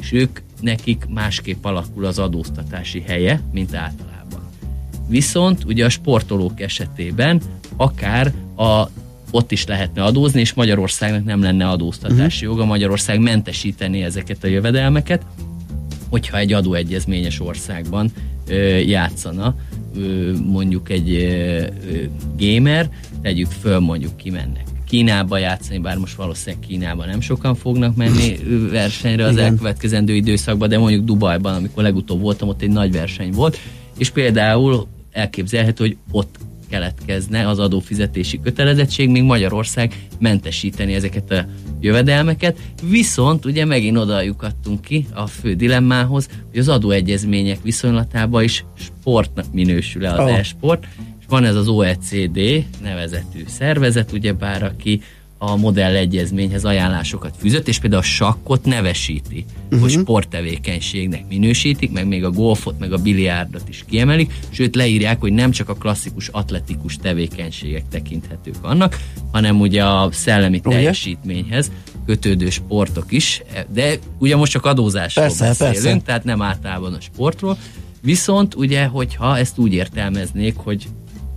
[0.00, 4.50] és ők nekik másképp alakul az adóztatási helye, mint általában.
[5.08, 7.40] Viszont ugye a sportolók esetében
[7.76, 8.88] akár a
[9.36, 12.58] ott is lehetne adózni, és Magyarországnak nem lenne adóztatási uh-huh.
[12.58, 15.22] joga, Magyarország mentesíteni ezeket a jövedelmeket,
[16.08, 18.10] hogyha egy adóegyezményes országban
[18.48, 19.54] ö, játszana,
[19.96, 22.04] ö, mondjuk egy ö, ö,
[22.38, 22.88] gamer,
[23.22, 28.36] tegyük föl, mondjuk kimennek Kínába játszani, bár most valószínűleg Kínába nem sokan fognak menni
[28.70, 29.44] versenyre az Igen.
[29.44, 33.58] elkövetkezendő időszakban, de mondjuk Dubajban, amikor legutóbb voltam, ott egy nagy verseny volt,
[33.98, 36.36] és például elképzelhető, hogy ott
[36.76, 41.46] keletkezne az adófizetési kötelezettség, míg Magyarország mentesíteni ezeket a
[41.80, 48.64] jövedelmeket, viszont ugye megint oda lyukadtunk ki a fő dilemmához, hogy az adóegyezmények viszonylatában is
[48.74, 50.38] sportnak minősül el az oh.
[50.38, 50.86] e-sport,
[51.20, 52.40] és van ez az OECD
[52.82, 55.00] nevezetű szervezet, ugyebár aki
[55.38, 59.80] a modellegyezményhez ajánlásokat fűzött, és például a sakkot nevesíti, uh-huh.
[59.80, 65.32] hogy sporttevékenységnek minősítik, meg még a golfot, meg a biliárdot is kiemelik, sőt leírják, hogy
[65.32, 68.98] nem csak a klasszikus atletikus tevékenységek tekinthetők annak,
[69.32, 70.76] hanem ugye a szellemi ugye?
[70.76, 71.70] teljesítményhez
[72.06, 76.00] kötődő sportok is, de ugye most csak adózásról persze, beszélünk, persze.
[76.04, 77.58] tehát nem általában a sportról,
[78.02, 80.86] viszont ugye, hogyha ezt úgy értelmeznék, hogy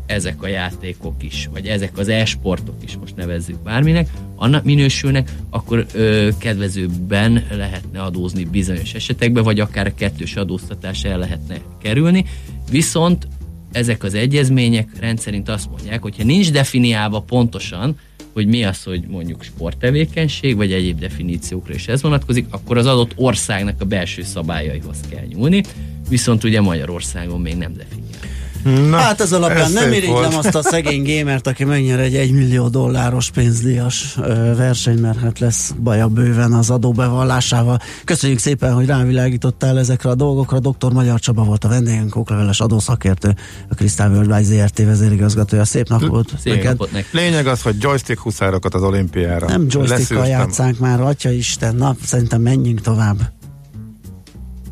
[0.09, 5.85] ezek a játékok is, vagy ezek az e-sportok is, most nevezzük bárminek, annak minősülnek, akkor
[5.93, 12.25] ö, kedvezőbben lehetne adózni bizonyos esetekben, vagy akár a kettős adóztatás el lehetne kerülni.
[12.71, 13.27] Viszont
[13.71, 17.99] ezek az egyezmények rendszerint azt mondják, hogyha nincs definiálva pontosan,
[18.33, 23.11] hogy mi az, hogy mondjuk sporttevékenység, vagy egyéb definíciókra is ez vonatkozik, akkor az adott
[23.15, 25.63] országnak a belső szabályaihoz kell nyúlni,
[26.09, 28.38] viszont ugye Magyarországon még nem definiál.
[28.63, 32.67] Na, hát ez alapján nem irigylem azt a szegény gémert, aki megnyer egy 1 millió
[32.67, 34.17] dolláros pénzdíjas
[34.55, 37.79] verseny, mert hát lesz baja bőven az adóbevallásával.
[38.03, 40.59] Köszönjük szépen, hogy rávilágítottál ezekre a dolgokra.
[40.59, 40.91] Dr.
[40.91, 43.35] Magyar Csaba volt a vendégünk, okleveles adószakértő,
[43.69, 45.65] a Crystal Worldwide ZRT vezérigazgatója.
[45.65, 46.69] Szép napot Szép neked.
[46.69, 49.47] Napot Lényeg az, hogy joystick huszárokat az olimpiára.
[49.47, 53.17] Nem joystickkal játszánk már, atya Isten, nap, szerintem menjünk tovább.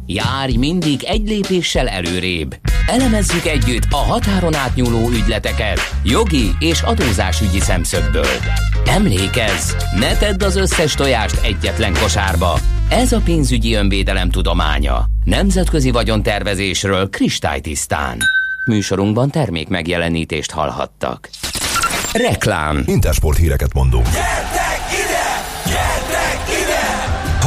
[0.09, 2.55] Járj mindig egy lépéssel előrébb.
[2.85, 8.35] Elemezzük együtt a határon átnyúló ügyleteket jogi és adózásügyi szemszögből.
[8.85, 12.59] Emlékezz, ne tedd az összes tojást egyetlen kosárba.
[12.89, 15.05] Ez a pénzügyi önvédelem tudománya.
[15.23, 18.17] Nemzetközi vagyontervezésről kristálytisztán.
[18.65, 21.29] Műsorunkban termék megjelenítést hallhattak.
[22.13, 22.83] Reklám.
[22.85, 24.05] Intersport híreket mondunk.
[24.05, 24.66] Gyertek!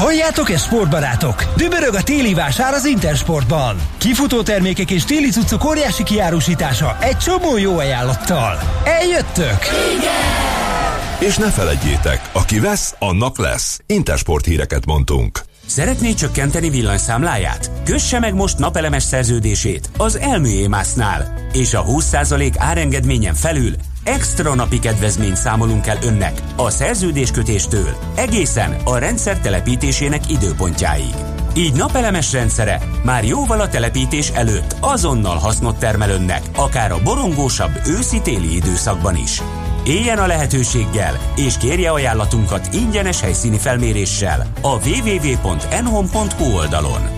[0.00, 1.44] Halljátok ezt, sportbarátok?
[1.56, 3.76] Dübörög a téli vásár az Intersportban.
[3.98, 8.58] Kifutó termékek és téli cuccok óriási kiárusítása egy csomó jó ajánlattal.
[8.84, 9.58] Eljöttök?
[9.98, 11.28] Igen!
[11.28, 13.80] És ne felejtjétek, aki vesz, annak lesz.
[13.86, 15.40] Intersport híreket mondtunk.
[15.66, 17.70] Szeretné csökkenteni villanyszámláját?
[17.84, 25.36] Kösse meg most napelemes szerződését az Elműémásznál, és a 20% árengedményen felül Extra napi kedvezményt
[25.36, 31.14] számolunk el önnek a szerződéskötéstől egészen a rendszer telepítésének időpontjáig.
[31.56, 37.80] Így napelemes rendszere már jóval a telepítés előtt azonnal hasznot termel önnek, akár a borongósabb
[37.86, 39.42] őszi-téli időszakban is.
[39.84, 47.08] Éljen a lehetőséggel, és kérje ajánlatunkat ingyenes helyszíni felméréssel a www.enhom.hu oldalon.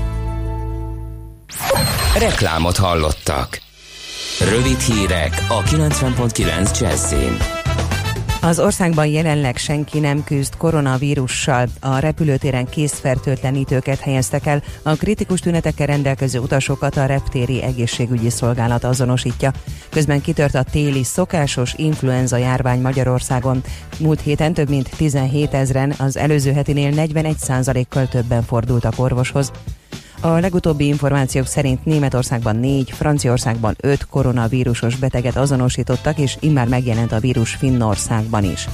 [2.19, 3.72] Reklámot hallottak.
[4.41, 7.37] Rövid hírek a 90.9 Jazzin.
[8.43, 11.69] Az országban jelenleg senki nem küzd koronavírussal.
[11.81, 14.63] A repülőtéren készfertőtlenítőket helyeztek el.
[14.83, 19.53] A kritikus tünetekkel rendelkező utasokat a reptéri egészségügyi szolgálat azonosítja.
[19.89, 23.63] Közben kitört a téli szokásos influenza járvány Magyarországon.
[23.99, 29.53] Múlt héten több mint 17 ezeren, az előző hetinél 41% kal többen fordultak orvoshoz.
[30.25, 37.19] A legutóbbi információk szerint Németországban négy, Franciaországban öt koronavírusos beteget azonosítottak, és immár megjelent a
[37.19, 38.69] vírus Finnországban is.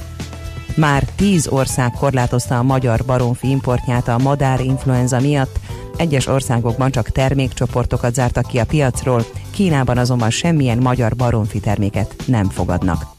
[0.75, 5.59] Már tíz ország korlátozta a magyar baromfi importját a madár influenza miatt,
[5.97, 12.49] egyes országokban csak termékcsoportokat zártak ki a piacról, Kínában azonban semmilyen magyar baromfi terméket nem
[12.49, 13.18] fogadnak.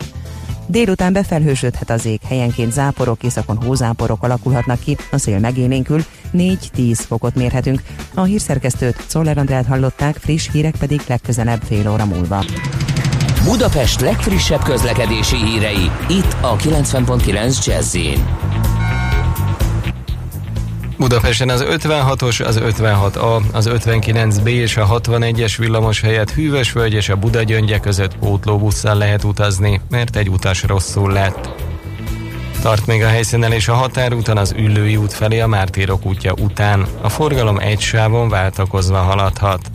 [0.70, 7.35] Délután befelhősödhet az ég, helyenként záporok, északon hózáporok alakulhatnak ki, a szél megélénkül, 4-10 fokot
[7.35, 7.83] mérhetünk.
[8.14, 12.44] A hírszerkesztőt Szoller Andrát hallották, friss hírek pedig legközelebb fél óra múlva.
[13.44, 17.96] Budapest legfrissebb közlekedési hírei, itt a 90.9 jazz
[21.00, 27.16] Budapesten az 56-os, az 56A, az 59B és a 61-es villamos helyett Hűvösvölgy és a
[27.16, 31.48] Buda gyöngye között pótlóbusszal lehet utazni, mert egy utas rosszul lett.
[32.62, 36.86] Tart még a helyszínen és a határúton az Üllői út felé a Mártírok útja után.
[37.00, 39.70] A forgalom egy sávon váltakozva haladhat.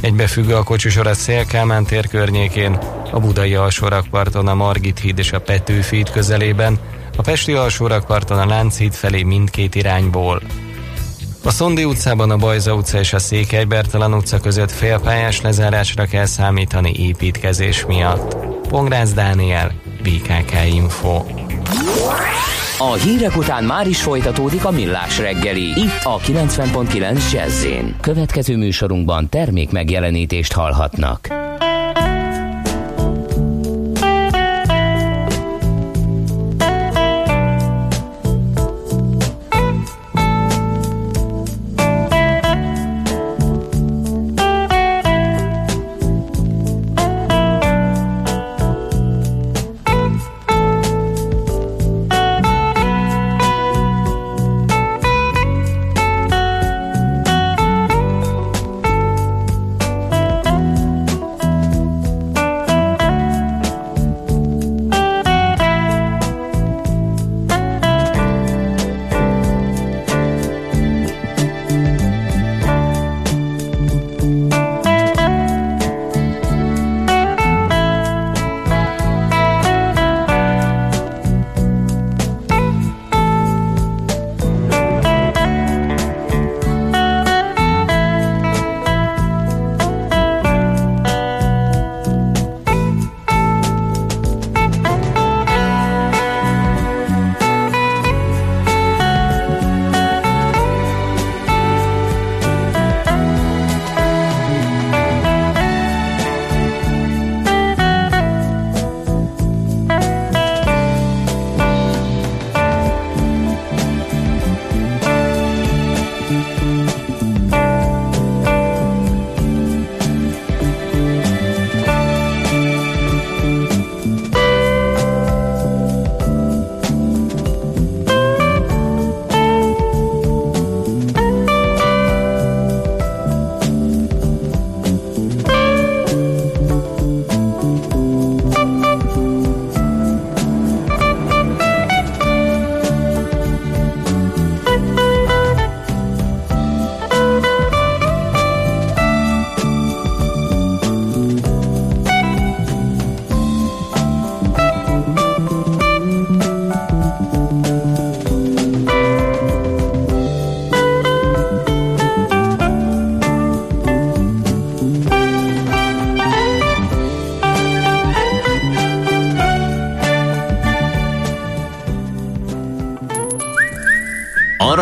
[0.00, 2.78] Egybefüggő a kocsisor a Szélkámán tér környékén,
[3.12, 6.78] a Budai alsórakparton a Margit híd és a Petőfi közelében,
[7.16, 10.42] a Pesti alsórakparton a Lánchíd felé mindkét irányból.
[11.44, 16.24] A Szondi utcában a Bajza utca és a Székely Bertalan utca között félpályás lezárásra kell
[16.24, 18.36] számítani építkezés miatt.
[18.68, 21.24] Pongrász Dániel, BKK Info.
[22.78, 25.62] A hírek után már is folytatódik a millás reggeli.
[25.62, 27.66] Itt a 90.9 jazz
[28.00, 31.45] Következő műsorunkban termék megjelenítést hallhatnak.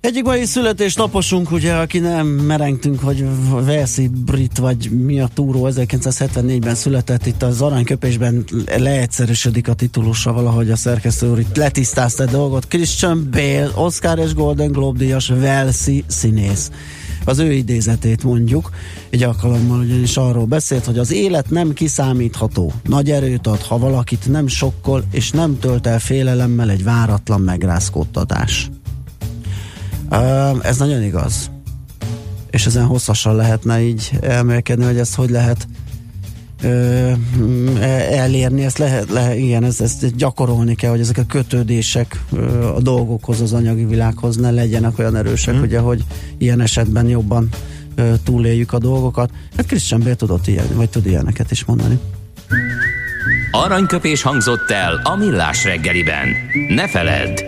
[0.00, 3.24] Egyik mai születésnaposunk, ugye, aki nem merengtünk, hogy
[3.64, 8.44] Velszi Brit, vagy mi a túró 1974-ben született, itt az aranyköpésben
[8.76, 12.68] leegyszerűsödik a titulusa valahogy a szerkesztő úr itt letisztázta a dolgot.
[12.68, 16.70] Christian Bale, Oscar és Golden Globe díjas Velszi színész.
[17.24, 18.70] Az ő idézetét mondjuk,
[19.10, 22.72] egy alkalommal ugyanis arról beszélt, hogy az élet nem kiszámítható.
[22.84, 28.70] Nagy erőt ad, ha valakit nem sokkol, és nem tölt el félelemmel egy váratlan megrázkódtatás.
[30.62, 31.50] Ez nagyon igaz.
[32.50, 35.66] És ezen hosszasan lehetne így elmélkedni, hogy ezt hogy lehet
[38.10, 42.24] elérni, ezt lehet, lehet igen, ezt, ezt gyakorolni kell, hogy ezek a kötődések
[42.74, 45.60] a dolgokhoz, az anyagi világhoz ne legyenek olyan erősek, mm.
[45.60, 46.04] ugye, hogy
[46.38, 47.48] ilyen esetben jobban
[48.24, 49.30] túléljük a dolgokat.
[49.56, 51.98] Hát Christian Bale tudott ilyen, vagy tud ilyeneket is mondani.
[53.50, 56.28] Aranyköpés hangzott el a millás reggeliben.
[56.68, 57.47] Ne feledd,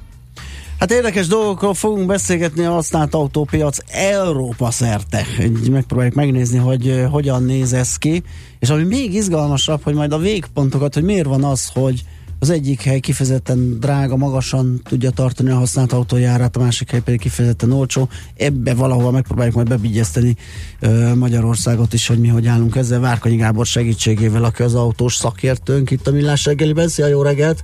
[0.81, 5.25] Hát érdekes dolgokról fogunk beszélgetni a használt autópiac Európa szerte.
[5.71, 8.23] Megpróbáljuk megnézni, hogy hogyan néz ez ki,
[8.59, 12.03] és ami még izgalmasabb, hogy majd a végpontokat, hogy miért van az, hogy
[12.39, 17.19] az egyik hely kifejezetten drága, magasan tudja tartani a használt autójárát, a másik hely pedig
[17.19, 18.09] kifejezetten olcsó.
[18.35, 20.35] Ebbe valahol megpróbáljuk majd bebigyezteni
[20.81, 22.99] uh, Magyarországot is, hogy mi hogy állunk ezzel.
[22.99, 26.87] Várkonyi Gábor segítségével, aki az autós szakértőnk itt a Millás reggeliben.
[26.87, 27.63] Szia, jó reggelt!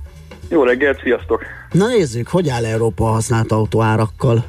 [0.50, 1.44] Jó reggelt, sziasztok!
[1.72, 4.44] Na nézzük, hogy áll Európa a használt autóárakkal?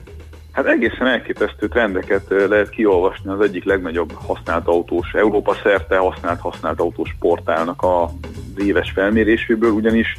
[0.51, 6.79] Hát egészen elképesztő trendeket lehet kiolvasni az egyik legnagyobb használt autós, Európa szerte használt használt
[6.79, 8.11] autós portálnak a
[8.57, 10.17] éves felméréséből, ugyanis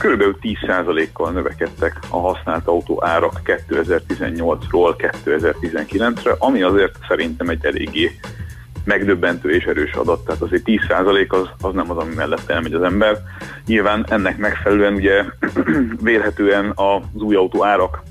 [0.00, 0.22] kb.
[0.42, 8.10] 10%-kal növekedtek a használt autó árak 2018-ról 2019-re, ami azért szerintem egy eléggé
[8.88, 12.82] megdöbbentő és erős adat, tehát azért 10% az, az nem az, ami mellett elmegy az
[12.82, 13.16] ember.
[13.66, 15.24] Nyilván ennek megfelelően ugye
[16.08, 18.02] vélhetően az új autó árak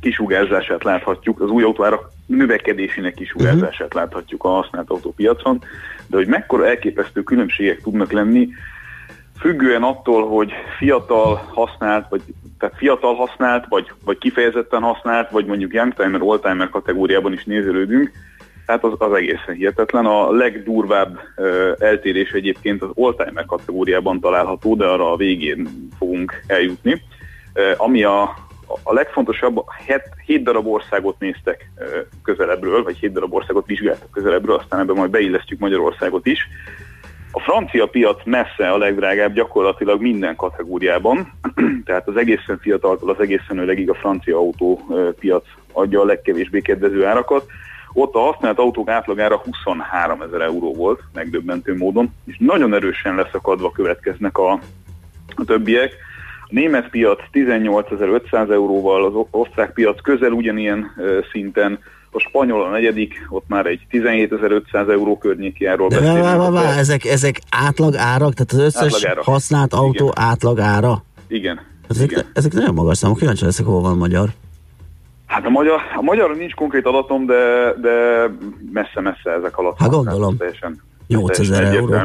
[0.00, 3.98] kisugárzását láthatjuk, az új autóárak növekedésének kisugárzását mhm.
[3.98, 5.62] láthatjuk a használt autópiacon,
[6.06, 8.48] de hogy mekkora elképesztő különbségek tudnak lenni,
[9.40, 12.22] függően attól, hogy fiatal használt, vagy
[12.58, 18.12] tehát fiatal használt, vagy, vagy kifejezetten használt, vagy mondjuk youngtimer, oldtimer kategóriában is nézelődünk,
[18.68, 20.06] tehát az, az egészen hihetetlen.
[20.06, 26.92] A legdurvább uh, eltérés egyébként az oldtimer kategóriában található, de arra a végén fogunk eljutni.
[26.92, 27.00] Uh,
[27.76, 28.22] ami a,
[28.82, 29.64] a legfontosabb,
[30.26, 31.70] 7 darab országot néztek
[32.22, 36.48] közelebbről, vagy 7 darab országot vizsgáltak közelebbről, aztán ebben majd beillesztjük Magyarországot is.
[37.32, 41.32] A francia piac messze a legdrágább gyakorlatilag minden kategóriában,
[41.86, 47.46] tehát az egészen fiataltól az egészen öregig a francia autópiac adja a legkevésbé kedvező árakat.
[47.92, 53.70] Ott a használt autók átlagára 23 ezer euró volt, megdöbbentő módon, és nagyon erősen leszakadva
[53.70, 54.52] következnek a,
[55.36, 55.92] a többiek.
[56.42, 60.92] A német piac 18.500 euróval, az osztrák piac közel ugyanilyen
[61.32, 61.78] szinten,
[62.10, 66.14] a spanyol a negyedik, ott már egy 17.500 euró környéki áról beszélünk.
[66.14, 70.24] De vá, vá, vá, ezek, ezek átlag árak, tehát az összes használt autó Igen.
[70.24, 71.04] átlag ára?
[71.28, 71.60] Igen.
[71.88, 72.24] Ezek, Igen.
[72.32, 74.28] ezek nagyon magas számok, kíváncsi leszek, hol van magyar.
[75.28, 78.26] Hát a magyar, a magyar nincs konkrét adatom, de, de
[78.72, 79.78] messze-messze ezek alatt.
[79.78, 80.36] Hát gondolom.
[80.36, 81.96] Teljesen, 8000 euró.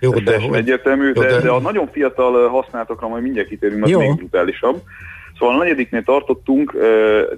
[0.00, 4.16] Jó, de egyértelmű, de, de, de a nagyon fiatal használatokra majd mindjárt kitérünk, az még
[4.16, 4.82] brutálisabb.
[5.40, 6.74] Szóval a negyediknél tartottunk,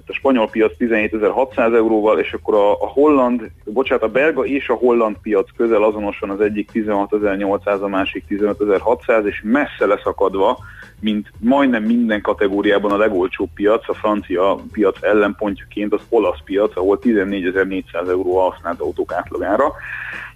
[0.07, 4.73] a spanyol piac 17.600 euróval, és akkor a, a holland, bocsánat, a belga és a
[4.73, 10.57] holland piac közel azonosan az egyik 16.800, a másik 15.600, és messze leszakadva,
[10.99, 16.99] mint majdnem minden kategóriában a legolcsóbb piac, a francia piac ellenpontjaként az olasz piac, ahol
[17.01, 19.73] 14.400 euró a használt autók átlagára.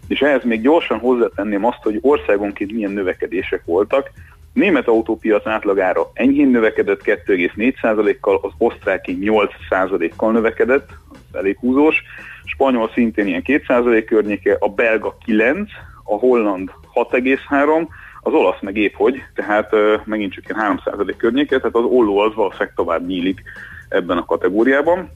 [0.08, 4.12] És ehhez még gyorsan hozzátenném azt, hogy országonként milyen növekedések voltak.
[4.58, 12.04] Német autópiac átlagára enyhén növekedett 2,4%-kal, az osztráki 8%-kal növekedett, az elég húzós,
[12.46, 15.70] spanyol szintén ilyen 2% környéke, a belga 9,
[16.04, 17.88] a holland 6,3,
[18.22, 22.18] az olasz meg épp hogy, tehát uh, megint csak ilyen 3% környéke, tehát az olló
[22.18, 23.42] az valószínűleg tovább nyílik
[23.90, 25.10] ebben a kategóriában.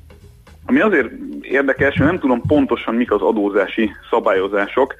[0.66, 1.10] ami azért
[1.42, 4.96] érdekes, hogy nem tudom pontosan mik az adózási szabályozások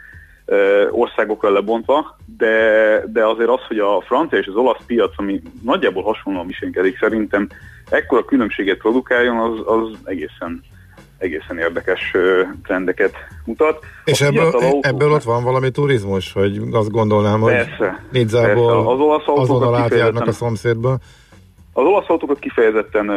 [0.92, 2.56] országokra lebontva, de,
[3.14, 7.48] de azért az, hogy a francia és az olasz piac, ami nagyjából hasonlóan viselkedik szerintem,
[7.90, 10.64] ekkora különbséget produkáljon, az, az egészen
[11.18, 12.12] egészen érdekes
[12.64, 13.14] trendeket
[13.46, 13.80] mutat.
[14.06, 14.80] És ebből, autó...
[14.82, 20.28] ebből ott van valami turizmus, hogy azt gondolnám, hogy persze, Nidzából az olasz azonnal átjárnak
[20.28, 20.98] a szomszédba.
[21.74, 23.16] Az olasz autókat kifejezetten uh,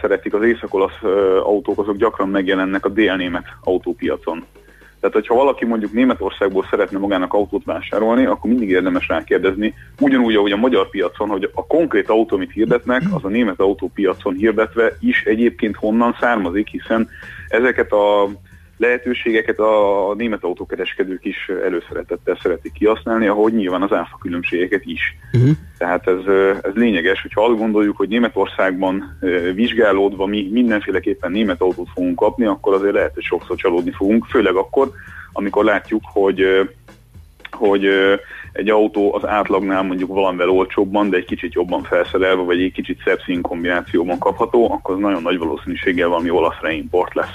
[0.00, 1.10] szeretik, az észak-olasz uh,
[1.42, 4.44] autók azok gyakran megjelennek a délnémet autópiacon.
[5.08, 10.52] Tehát, hogyha valaki mondjuk Németországból szeretne magának autót vásárolni, akkor mindig érdemes rákérdezni, ugyanúgy, ahogy
[10.52, 15.24] a magyar piacon, hogy a konkrét autó, amit hirdetnek, az a német autópiacon hirdetve is
[15.24, 17.08] egyébként honnan származik, hiszen
[17.48, 18.28] ezeket a
[18.76, 25.16] lehetőségeket a német autókereskedők is előszeretettel szeretik kihasználni, ahogy nyilván az áfa különbségeket is.
[25.32, 25.50] Uh-huh.
[25.78, 29.18] Tehát ez, ez lényeges, hogyha azt gondoljuk, hogy Németországban
[29.54, 34.54] vizsgálódva mi mindenféleképpen német autót fogunk kapni, akkor azért lehet, hogy sokszor csalódni fogunk, főleg
[34.54, 34.90] akkor,
[35.32, 36.44] amikor látjuk, hogy
[37.50, 37.88] hogy
[38.52, 43.02] egy autó az átlagnál mondjuk valamivel olcsóbban, de egy kicsit jobban felszerelve, vagy egy kicsit
[43.04, 47.34] szebb színkombinációban kapható, akkor az nagyon nagy valószínűséggel valami olasz reimport lesz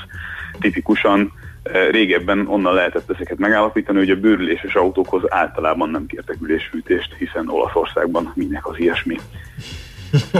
[0.61, 1.33] tipikusan
[1.63, 7.49] eh, régebben onnan lehetett ezeket megállapítani, hogy a bőrüléses autókhoz általában nem kértek ülésfűtést, hiszen
[7.49, 9.17] Olaszországban minek az ilyesmi.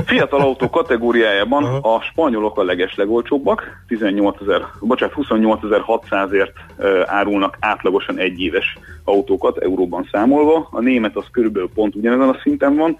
[0.06, 8.78] Fiatal autó kategóriájában a spanyolok a legeslegolcsóbbak, 18 000, bocsánat, 28.600-ért eh, árulnak átlagosan egyéves
[9.04, 12.98] autókat euróban számolva, a német az körülbelül pont ugyanezen a szinten van,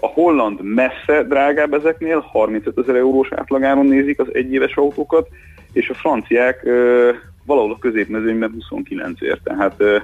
[0.00, 5.28] a holland messze drágább ezeknél, 35 ezer eurós átlagáron nézik az egyéves autókat,
[5.72, 7.10] és a franciák ö,
[7.46, 9.42] valahol a középmezőnyben 29 ért.
[9.42, 9.96] Tehát ö,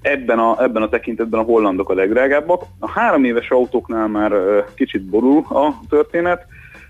[0.00, 2.62] ebben a, ebben a tekintetben a hollandok a legdrágábbak.
[2.78, 6.46] A három éves autóknál már ö, kicsit borul a történet,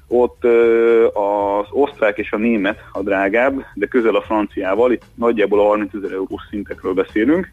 [0.08, 5.60] ott ö, az osztrák és a német a drágább, de közel a franciával, itt nagyjából
[5.60, 7.52] a 30 ezer eurós szintekről beszélünk,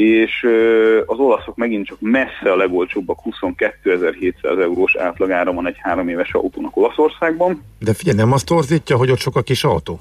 [0.00, 0.46] és
[1.06, 6.76] az olaszok megint csak messze a legolcsóbbak, 22.700 eurós átlagára van egy három éves autónak
[6.76, 7.62] Olaszországban.
[7.78, 10.00] De figyelj, nem azt torzítja, hogy ott sok a kis autó?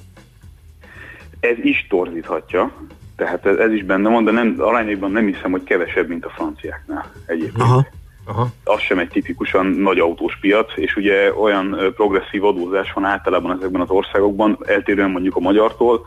[1.40, 2.74] Ez is torzíthatja,
[3.16, 6.30] tehát ez, ez is benne van, de nem, arányaiban nem hiszem, hogy kevesebb, mint a
[6.30, 7.62] franciáknál egyébként.
[7.62, 7.88] Aha.
[8.26, 8.48] Aha.
[8.64, 13.82] Az sem egy tipikusan nagy autós piac, és ugye olyan progresszív adózás van általában ezekben
[13.82, 16.02] az országokban, eltérően mondjuk a magyartól,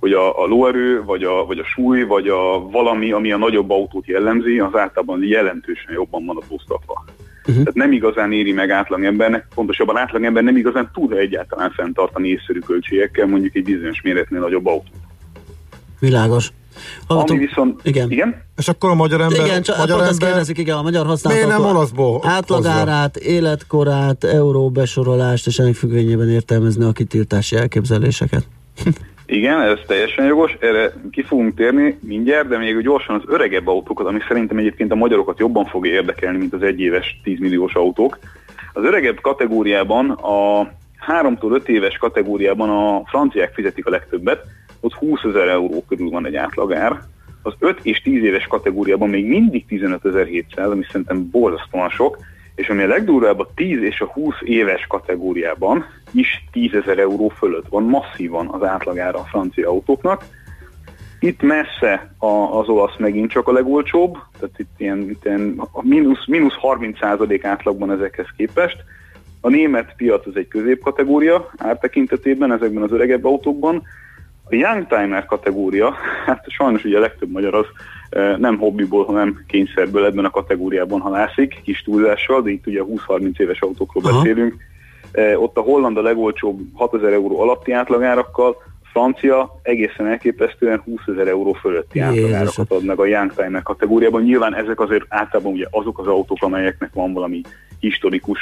[0.00, 3.70] hogy a, a lóerő, vagy a, vagy a súly, vagy a valami, ami a nagyobb
[3.70, 7.04] autót jellemzi, az általában jelentősen jobban van adóztatva.
[7.40, 7.64] Uh-huh.
[7.64, 13.26] Tehát nem igazán éri meg átlagembernek, pontosabban átlagember nem igazán tud egyáltalán fenntartani észszerű költségekkel
[13.26, 14.96] mondjuk egy bizonyos méretnél nagyobb autót.
[16.00, 16.50] Világos.
[17.06, 17.36] Hallgatom.
[17.36, 17.80] Ami viszont...
[17.82, 18.10] Igen.
[18.10, 18.42] igen.
[18.56, 19.46] És akkor a magyar ember...
[19.46, 20.10] Igen, csak magyar ember...
[20.10, 21.38] azt kérdezik, igen, a magyar használat.
[21.38, 22.20] Miért nem olaszból?
[22.24, 28.46] Átlagárát, életkorát, euróbesorolást, és ennek függvényében értelmezni a kitiltási elképzeléseket.
[29.30, 34.06] Igen, ez teljesen jogos, erre ki fogunk térni mindjárt, de még gyorsan az öregebb autókat,
[34.06, 38.18] ami szerintem egyébként a magyarokat jobban fogja érdekelni, mint az egyéves 10 milliós autók.
[38.72, 40.70] Az öregebb kategóriában, a
[41.06, 44.44] 3-tól 5 éves kategóriában a franciák fizetik a legtöbbet,
[44.80, 47.00] ott 20 ezer euró körül van egy átlagár.
[47.42, 52.18] Az 5 és 10 éves kategóriában még mindig 15.700, ami szerintem borzasztóan sok,
[52.58, 57.28] és ami a legdurvább a 10 és a 20 éves kategóriában is 10 ezer euró
[57.28, 60.24] fölött van masszívan az átlagára a francia autóknak.
[61.20, 66.26] Itt messze a, az olasz megint csak a legolcsóbb, tehát itt ilyen, itt ilyen mínusz,
[66.26, 66.98] mínusz 30
[67.42, 68.76] átlagban ezekhez képest.
[69.40, 73.82] A német piac az egy középkategória ártekintetében ezekben az öregebb autókban.
[74.50, 75.94] A Youngtimer kategória,
[76.26, 77.66] hát sajnos ugye a legtöbb magyar az
[78.38, 83.60] nem hobbiból, hanem kényszerből ebben a kategóriában halászik, kis túlzással, de itt ugye 20-30 éves
[83.60, 84.16] autókról Aha.
[84.16, 84.54] beszélünk.
[85.36, 88.56] Ott a holland a legolcsóbb 6000 euró alatti átlagárakkal,
[88.90, 94.22] francia egészen elképesztően 20 ezer euró fölötti átlagárakat ad meg a Youngtimer kategóriában.
[94.22, 97.40] Nyilván ezek azért általában ugye azok az autók, amelyeknek van valami
[97.80, 98.40] historikus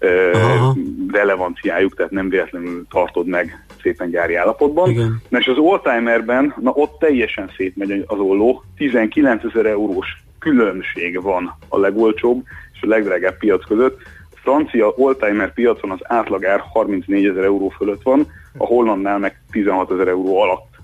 [0.00, 0.76] uh,
[1.12, 4.90] relevanciájuk, tehát nem véletlenül tartod meg szépen gyári állapotban.
[4.90, 5.22] Igen.
[5.28, 10.06] Na és az oldtimerben, na ott teljesen szétmegy az olló, 19 ezer eurós
[10.38, 13.98] különbség van a legolcsóbb és a legdrágább piac között.
[14.30, 18.26] A francia oldtimer piacon az átlagár 34 ezer euró fölött van,
[18.56, 20.74] a hollandnál meg 16 ezer euró alatt.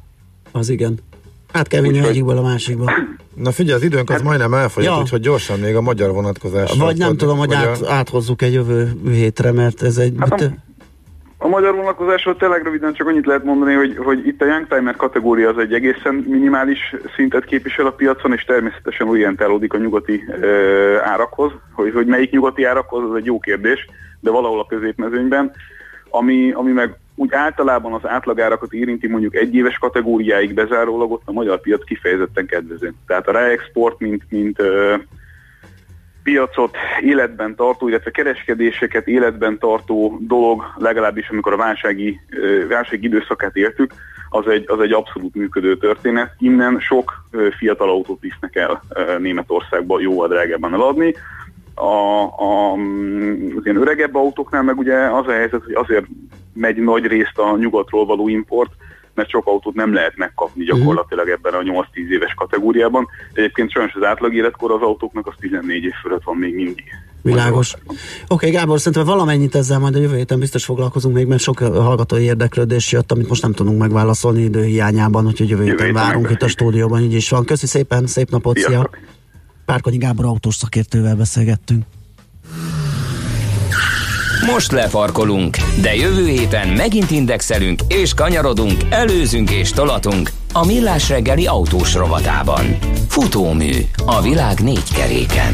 [0.53, 0.99] Az igen.
[1.53, 2.93] Hát kell vinni egyikből a másikba.
[3.35, 5.01] Na figyelj, az időnk az hát, majdnem elfogyott, ja.
[5.01, 6.73] úgyhogy gyorsan még a magyar vonatkozás.
[6.79, 7.93] Vagy nem tudom, hogy át, a...
[7.93, 10.15] áthozzuk egy jövő hétre, mert ez egy...
[10.19, 10.45] Hát a,
[11.43, 15.49] a magyar vonatkozásról tényleg röviden csak annyit lehet mondani, hogy, hogy itt a Youngtimer kategória
[15.49, 20.47] az egy egészen minimális szintet képvisel a piacon, és természetesen orientálódik a nyugati e,
[21.05, 21.53] árakhoz.
[21.73, 23.87] Hogy, hogy melyik nyugati árakhoz, az egy jó kérdés,
[24.21, 25.53] de valahol a középmezőnyben.
[26.11, 31.33] Ami, ami meg úgy általában az átlagárakat érinti mondjuk egy éves kategóriáig bezárólag ott a
[31.33, 32.95] magyar piac kifejezetten kedvező.
[33.07, 34.95] Tehát a reexport, mint, mint ö,
[36.23, 42.21] piacot életben tartó, illetve kereskedéseket életben tartó dolog, legalábbis amikor a válsági,
[42.69, 43.93] válsági időszakát éltük,
[44.31, 46.35] az egy, az egy abszolút működő történet.
[46.39, 47.25] Innen sok
[47.59, 48.83] fiatal autót visznek el
[49.19, 51.15] Németországba jóval drágában eladni.
[51.75, 52.73] A, a,
[53.57, 56.07] az ilyen öregebb autóknál meg ugye az a helyzet, hogy azért
[56.55, 58.71] megy nagy részt a nyugatról való import,
[59.15, 63.09] mert sok autót nem lehet megkapni gyakorlatilag ebben a 8-10 éves kategóriában.
[63.33, 66.85] Egyébként sajnos az átlag életkor az autóknak az 14 év fölött van még mindig.
[67.23, 67.75] Világos.
[67.75, 67.95] Oké,
[68.29, 72.23] okay, Gábor, szerintem valamennyit ezzel majd a jövő héten biztos foglalkozunk még, mert sok hallgatói
[72.23, 76.49] érdeklődés jött, amit most nem tudunk megválaszolni időhiányában, úgyhogy jövő, jövő héten várunk itt a
[76.49, 77.45] stúdióban, így is van.
[77.45, 78.91] Köszi szépen, szép napot, szia!
[79.65, 81.85] Párkonyi Gábor autós szakértővel beszélgettünk.
[84.47, 91.47] Most lefarkolunk, de jövő héten megint indexelünk és kanyarodunk, előzünk és tolatunk a Millás reggeli
[91.47, 92.79] autós rovatában.
[93.09, 93.73] Futómű
[94.07, 95.53] a világ négy keréken.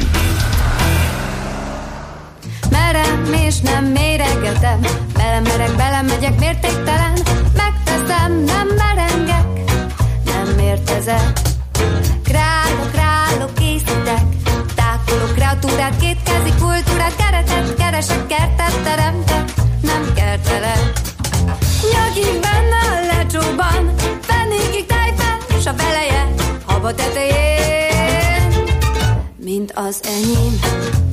[2.70, 4.80] Merem és nem méregetem,
[5.14, 7.12] belemerek, belemegyek mértéktelen,
[7.56, 9.74] megteszem, nem merengek,
[10.24, 11.40] nem mértezek.
[12.24, 14.22] Králok, králok, készítek,
[14.74, 17.27] tákolok kreatúrát, kétkezi kultúrát,
[26.88, 28.52] haba tetején,
[29.36, 31.07] mint az enyém.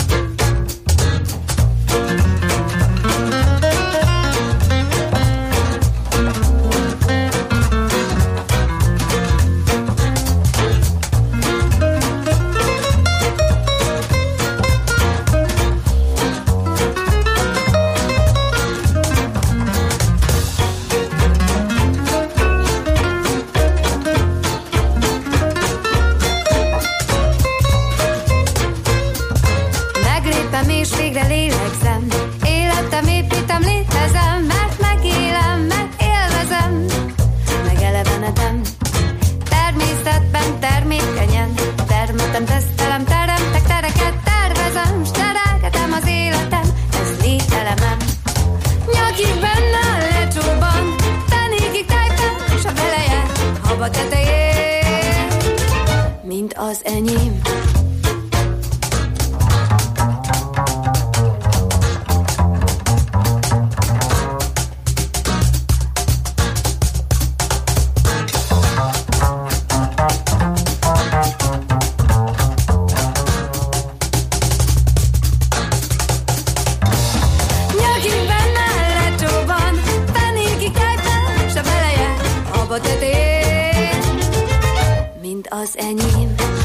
[85.62, 86.65] az enyém.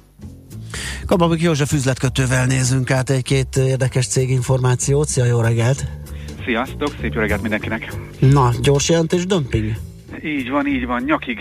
[1.11, 5.07] Kababik József üzletkötővel nézünk át egy-két érdekes céginformációt.
[5.07, 5.85] Szia, jó reggelt!
[6.45, 7.93] Sziasztok, szép jó reggelt mindenkinek!
[8.19, 9.75] Na, gyors jelentés dömping?
[10.23, 11.39] Így van, így van, nyakig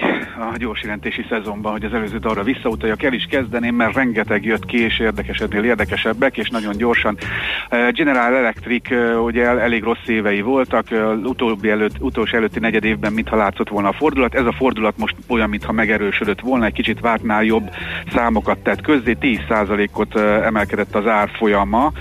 [0.52, 4.64] a gyors jelentési szezonban, hogy az előző arra visszautaljak, el is kezdeném, mert rengeteg jött
[4.64, 7.16] ki, és érdekesebbnél érdekesebbek, és nagyon gyorsan.
[7.70, 12.84] Uh, General Electric uh, ugye elég rossz évei voltak, uh, utóbbi előtt, utolsó előtti negyed
[12.84, 14.34] évben mintha látszott volna a fordulat.
[14.34, 17.70] Ez a fordulat most olyan, mintha megerősödött volna, egy kicsit vártnál jobb
[18.12, 21.92] számokat tett közzé, 10%-ot emelkedett az árfolyama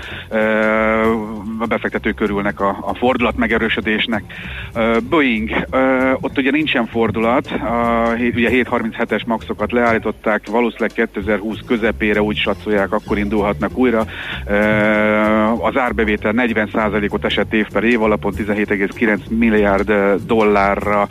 [1.59, 4.23] a befektető körülnek a, a fordulat megerősödésnek.
[5.09, 5.67] Boeing,
[6.21, 13.17] ott ugye nincsen fordulat, a, ugye 737-es maxokat leállították, valószínűleg 2020 közepére úgy satszolják, akkor
[13.17, 14.05] indulhatnak újra.
[15.61, 19.93] Az árbevétel 40%-ot esett év per év alapon, 17,9 milliárd
[20.25, 21.07] dollárra,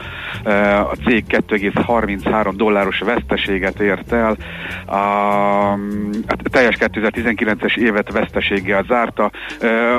[0.91, 4.37] a cég 2,33 dolláros veszteséget ért el.
[4.87, 5.73] A,
[6.27, 9.31] a teljes 2019-es évet veszteséggel zárta.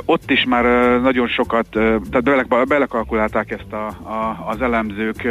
[0.06, 0.64] Ott is már
[1.02, 5.28] nagyon sokat, tehát bele, belekalkulálták ezt a, a, az elemzők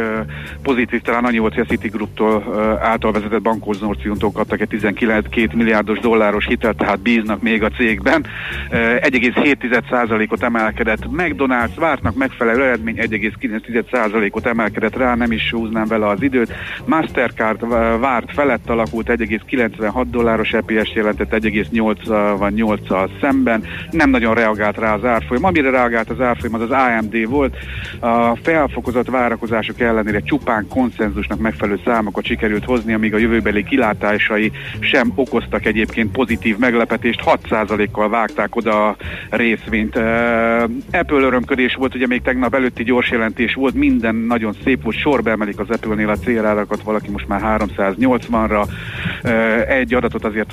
[0.62, 6.46] pozitív, talán annyi volt, hogy a Citigroup-tól által vezetett bankkonzorciumtól kaptak egy 19 milliárdos dolláros
[6.46, 8.26] hitelt, tehát bíznak még a cégben.
[8.70, 16.52] 1,7%-ot emelkedett McDonald's, vártnak megfelelő eredmény, 1,9%-ot emelkedett rá, nem is húznám vele az időt.
[16.84, 17.68] Mastercard
[18.00, 23.64] várt felett alakult 1,96 dolláros EPS jelentett 1,88-al szemben.
[23.90, 25.44] Nem nagyon reagált rá az árfolyam.
[25.44, 27.56] Amire reagált az árfolyam, az az AMD volt.
[28.00, 35.12] A felfokozott várakozások ellenére csupán konszenzusnak megfelelő számokat sikerült hozni, amíg a jövőbeli kilátásai sem
[35.14, 37.22] okoztak egyébként pozitív meglepetést.
[37.24, 38.96] 6%-kal vágták oda a
[39.30, 39.96] részvényt.
[40.90, 45.30] Apple örömködés volt, ugye még tegnap előtti gyors jelentés volt, minden nagyon szép volt, sorba
[45.30, 47.40] emelik az Apple-nél a célárakat, valaki most már
[47.76, 48.68] 380-ra.
[49.68, 50.52] Egy adatot azért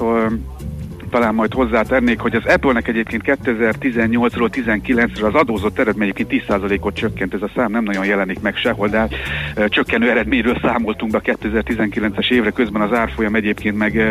[1.15, 7.41] talán majd hozzátennék, hogy az Apple-nek egyébként 2018-ról 19-re az adózott eredmény 10%-ot csökkent, ez
[7.41, 9.13] a szám nem nagyon jelenik meg sehol, de hát,
[9.69, 14.01] csökkenő eredményről számoltunk be a 2019-es évre, közben az árfolyam egyébként meg,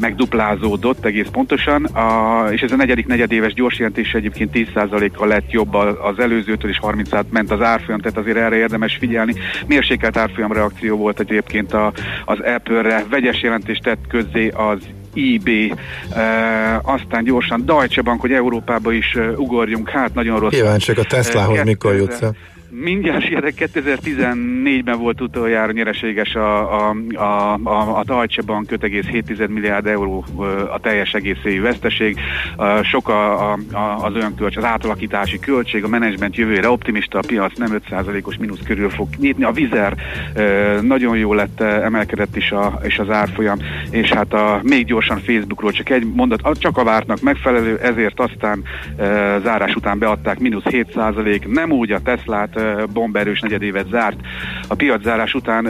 [0.00, 5.74] megduplázódott egész pontosan, a, és ez a negyedik negyedéves gyors jelentés egyébként 10%-kal lett jobb
[5.74, 9.34] az előzőtől, és 30 ment az árfolyam, tehát azért erre érdemes figyelni.
[9.66, 11.92] Mérsékelt árfolyam reakció volt egyébként a,
[12.24, 14.78] az Apple-re, vegyes jelentést tett közzé az
[15.16, 15.72] eBay,
[16.82, 20.52] aztán gyorsan Deutsche Bank, hogy Európába is ugorjunk, hát nagyon rossz.
[20.52, 22.34] Kíváncsiak a Teslahoz, mikor jutsz el?
[22.70, 29.86] Mindjárt sietek, 2014-ben volt utoljára nyereséges a, a, a, a, a Deutsche Bank 5,7 milliárd
[29.86, 30.24] euró
[30.72, 32.18] a teljes egész évi veszteség.
[32.82, 33.58] Sok a, a,
[34.02, 38.62] az olyan kölcs, az átalakítási költség, a menedzsment jövőre optimista, a piac nem 5%-os mínusz
[38.64, 39.44] körül fog nyitni.
[39.44, 39.94] A vizer
[40.80, 43.58] nagyon jó lett, emelkedett is, a, és az árfolyam,
[43.90, 48.62] és hát a, még gyorsan Facebookról csak egy mondat, csak a vártnak megfelelő, ezért aztán
[49.42, 52.55] zárás után beadták mínusz 7%, nem úgy a Teslát,
[52.92, 54.16] bomberős negyedévet zárt.
[54.68, 55.66] A piaczárás után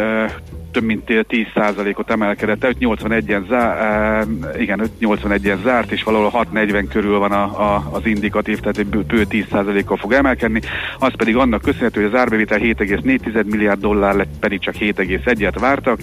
[0.76, 4.22] több mint 10%-ot emelkedett, 581-en zá,
[4.58, 9.04] igen, 581-en zárt, és valahol 640 körül van a, a, az indikatív, tehát egy bő
[9.08, 10.60] 10%-kal fog emelkedni,
[10.98, 16.00] az pedig annak köszönhető, hogy az árbevétel 7,4 milliárd dollár lett, pedig csak 7,1-et vártak,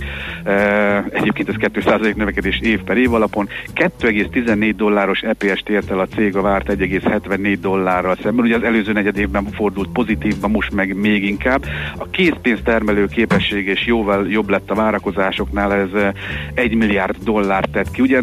[1.09, 6.35] egyébként ez 2% növekedés év per év alapon, 2,14 dolláros EPS-t ért el a cég
[6.35, 11.23] a várt 1,74 dollárral szemben, ugye az előző negyed évben fordult pozitívba, most meg még
[11.23, 11.65] inkább.
[11.97, 16.13] A készpénztermelő képesség és jóval jobb lett lett a várakozásoknál, ez
[16.53, 18.01] 1 milliárd dollár tett ki.
[18.01, 18.21] Ugye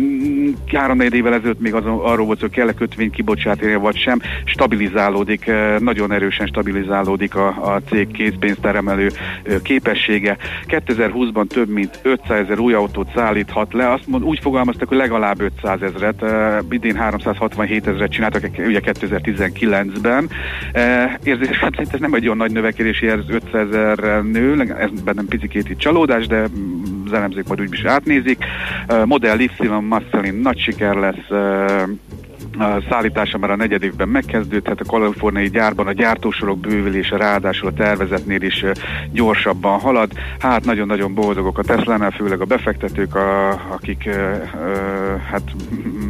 [0.73, 6.13] három évvel ezelőtt még azon, arról volt, hogy kell-e kötvényt kibocsátani, vagy sem, stabilizálódik, nagyon
[6.13, 9.11] erősen stabilizálódik a, a cég készpénzteremelő
[9.63, 10.37] képessége.
[10.67, 15.41] 2020-ban több mint 500 ezer új autót szállíthat le, azt mond, úgy fogalmaztak, hogy legalább
[15.41, 16.25] 500 ezeret,
[16.71, 20.29] idén 367 ezeret csináltak ugye 2019-ben.
[21.23, 25.71] Érzésem szerint ez nem egy olyan nagy növekedési, ez 500 ezerrel nő, ez bennem picikét
[25.71, 26.49] itt csalódás, de
[27.07, 28.45] az elemzők majd úgy is átnézik.
[29.05, 29.51] Model Y
[29.89, 31.29] Marcelin nagy siker lesz
[32.89, 38.43] szállítása már a negyed évben megkezdődhet, a kaliforniai gyárban a gyártósorok bővülése ráadásul a tervezetnél
[38.43, 38.65] is
[39.13, 40.11] gyorsabban halad.
[40.39, 44.09] Hát nagyon-nagyon boldogok a Tesla-nál, főleg a befektetők, a, akik
[45.31, 45.43] hát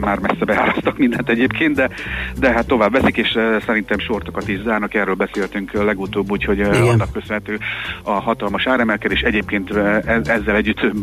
[0.01, 1.91] már messze beárasztak mindent egyébként, de,
[2.38, 7.59] de hát tovább veszik, és szerintem sortokat is zárnak, erről beszéltünk legutóbb, úgyhogy annak köszönhető
[8.03, 9.20] a hatalmas áremelkedés.
[9.20, 9.70] Egyébként
[10.07, 10.95] ezzel együtt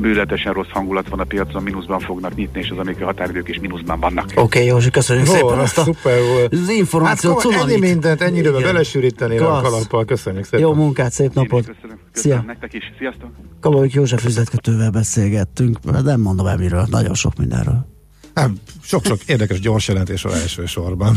[0.00, 4.00] bőletesen rossz hangulat van a piacon, mínuszban fognak nyitni, és az amerikai határidők is mínuszban
[4.00, 4.24] vannak.
[4.24, 6.52] Oké, okay, Józsi, köszönjük Hol, szépen azt a szuper volt.
[6.52, 7.52] az információt.
[7.52, 10.04] Hát, ennyi mindent, ennyire belesűríteni a kalappal.
[10.04, 10.60] Köszönjük szépen.
[10.60, 11.66] Jó munkát, szép napot.
[11.66, 11.98] Köszönöm.
[12.12, 12.44] Köszönöm Szia.
[12.46, 12.82] nektek is.
[12.98, 13.30] Sziasztok.
[13.60, 17.86] Kalolik József üzletkötővel beszélgettünk, nem mondom el miről, nagyon sok mindenről.
[18.34, 21.16] Nem, sok-sok érdekes gyors jelentés van elsősorban.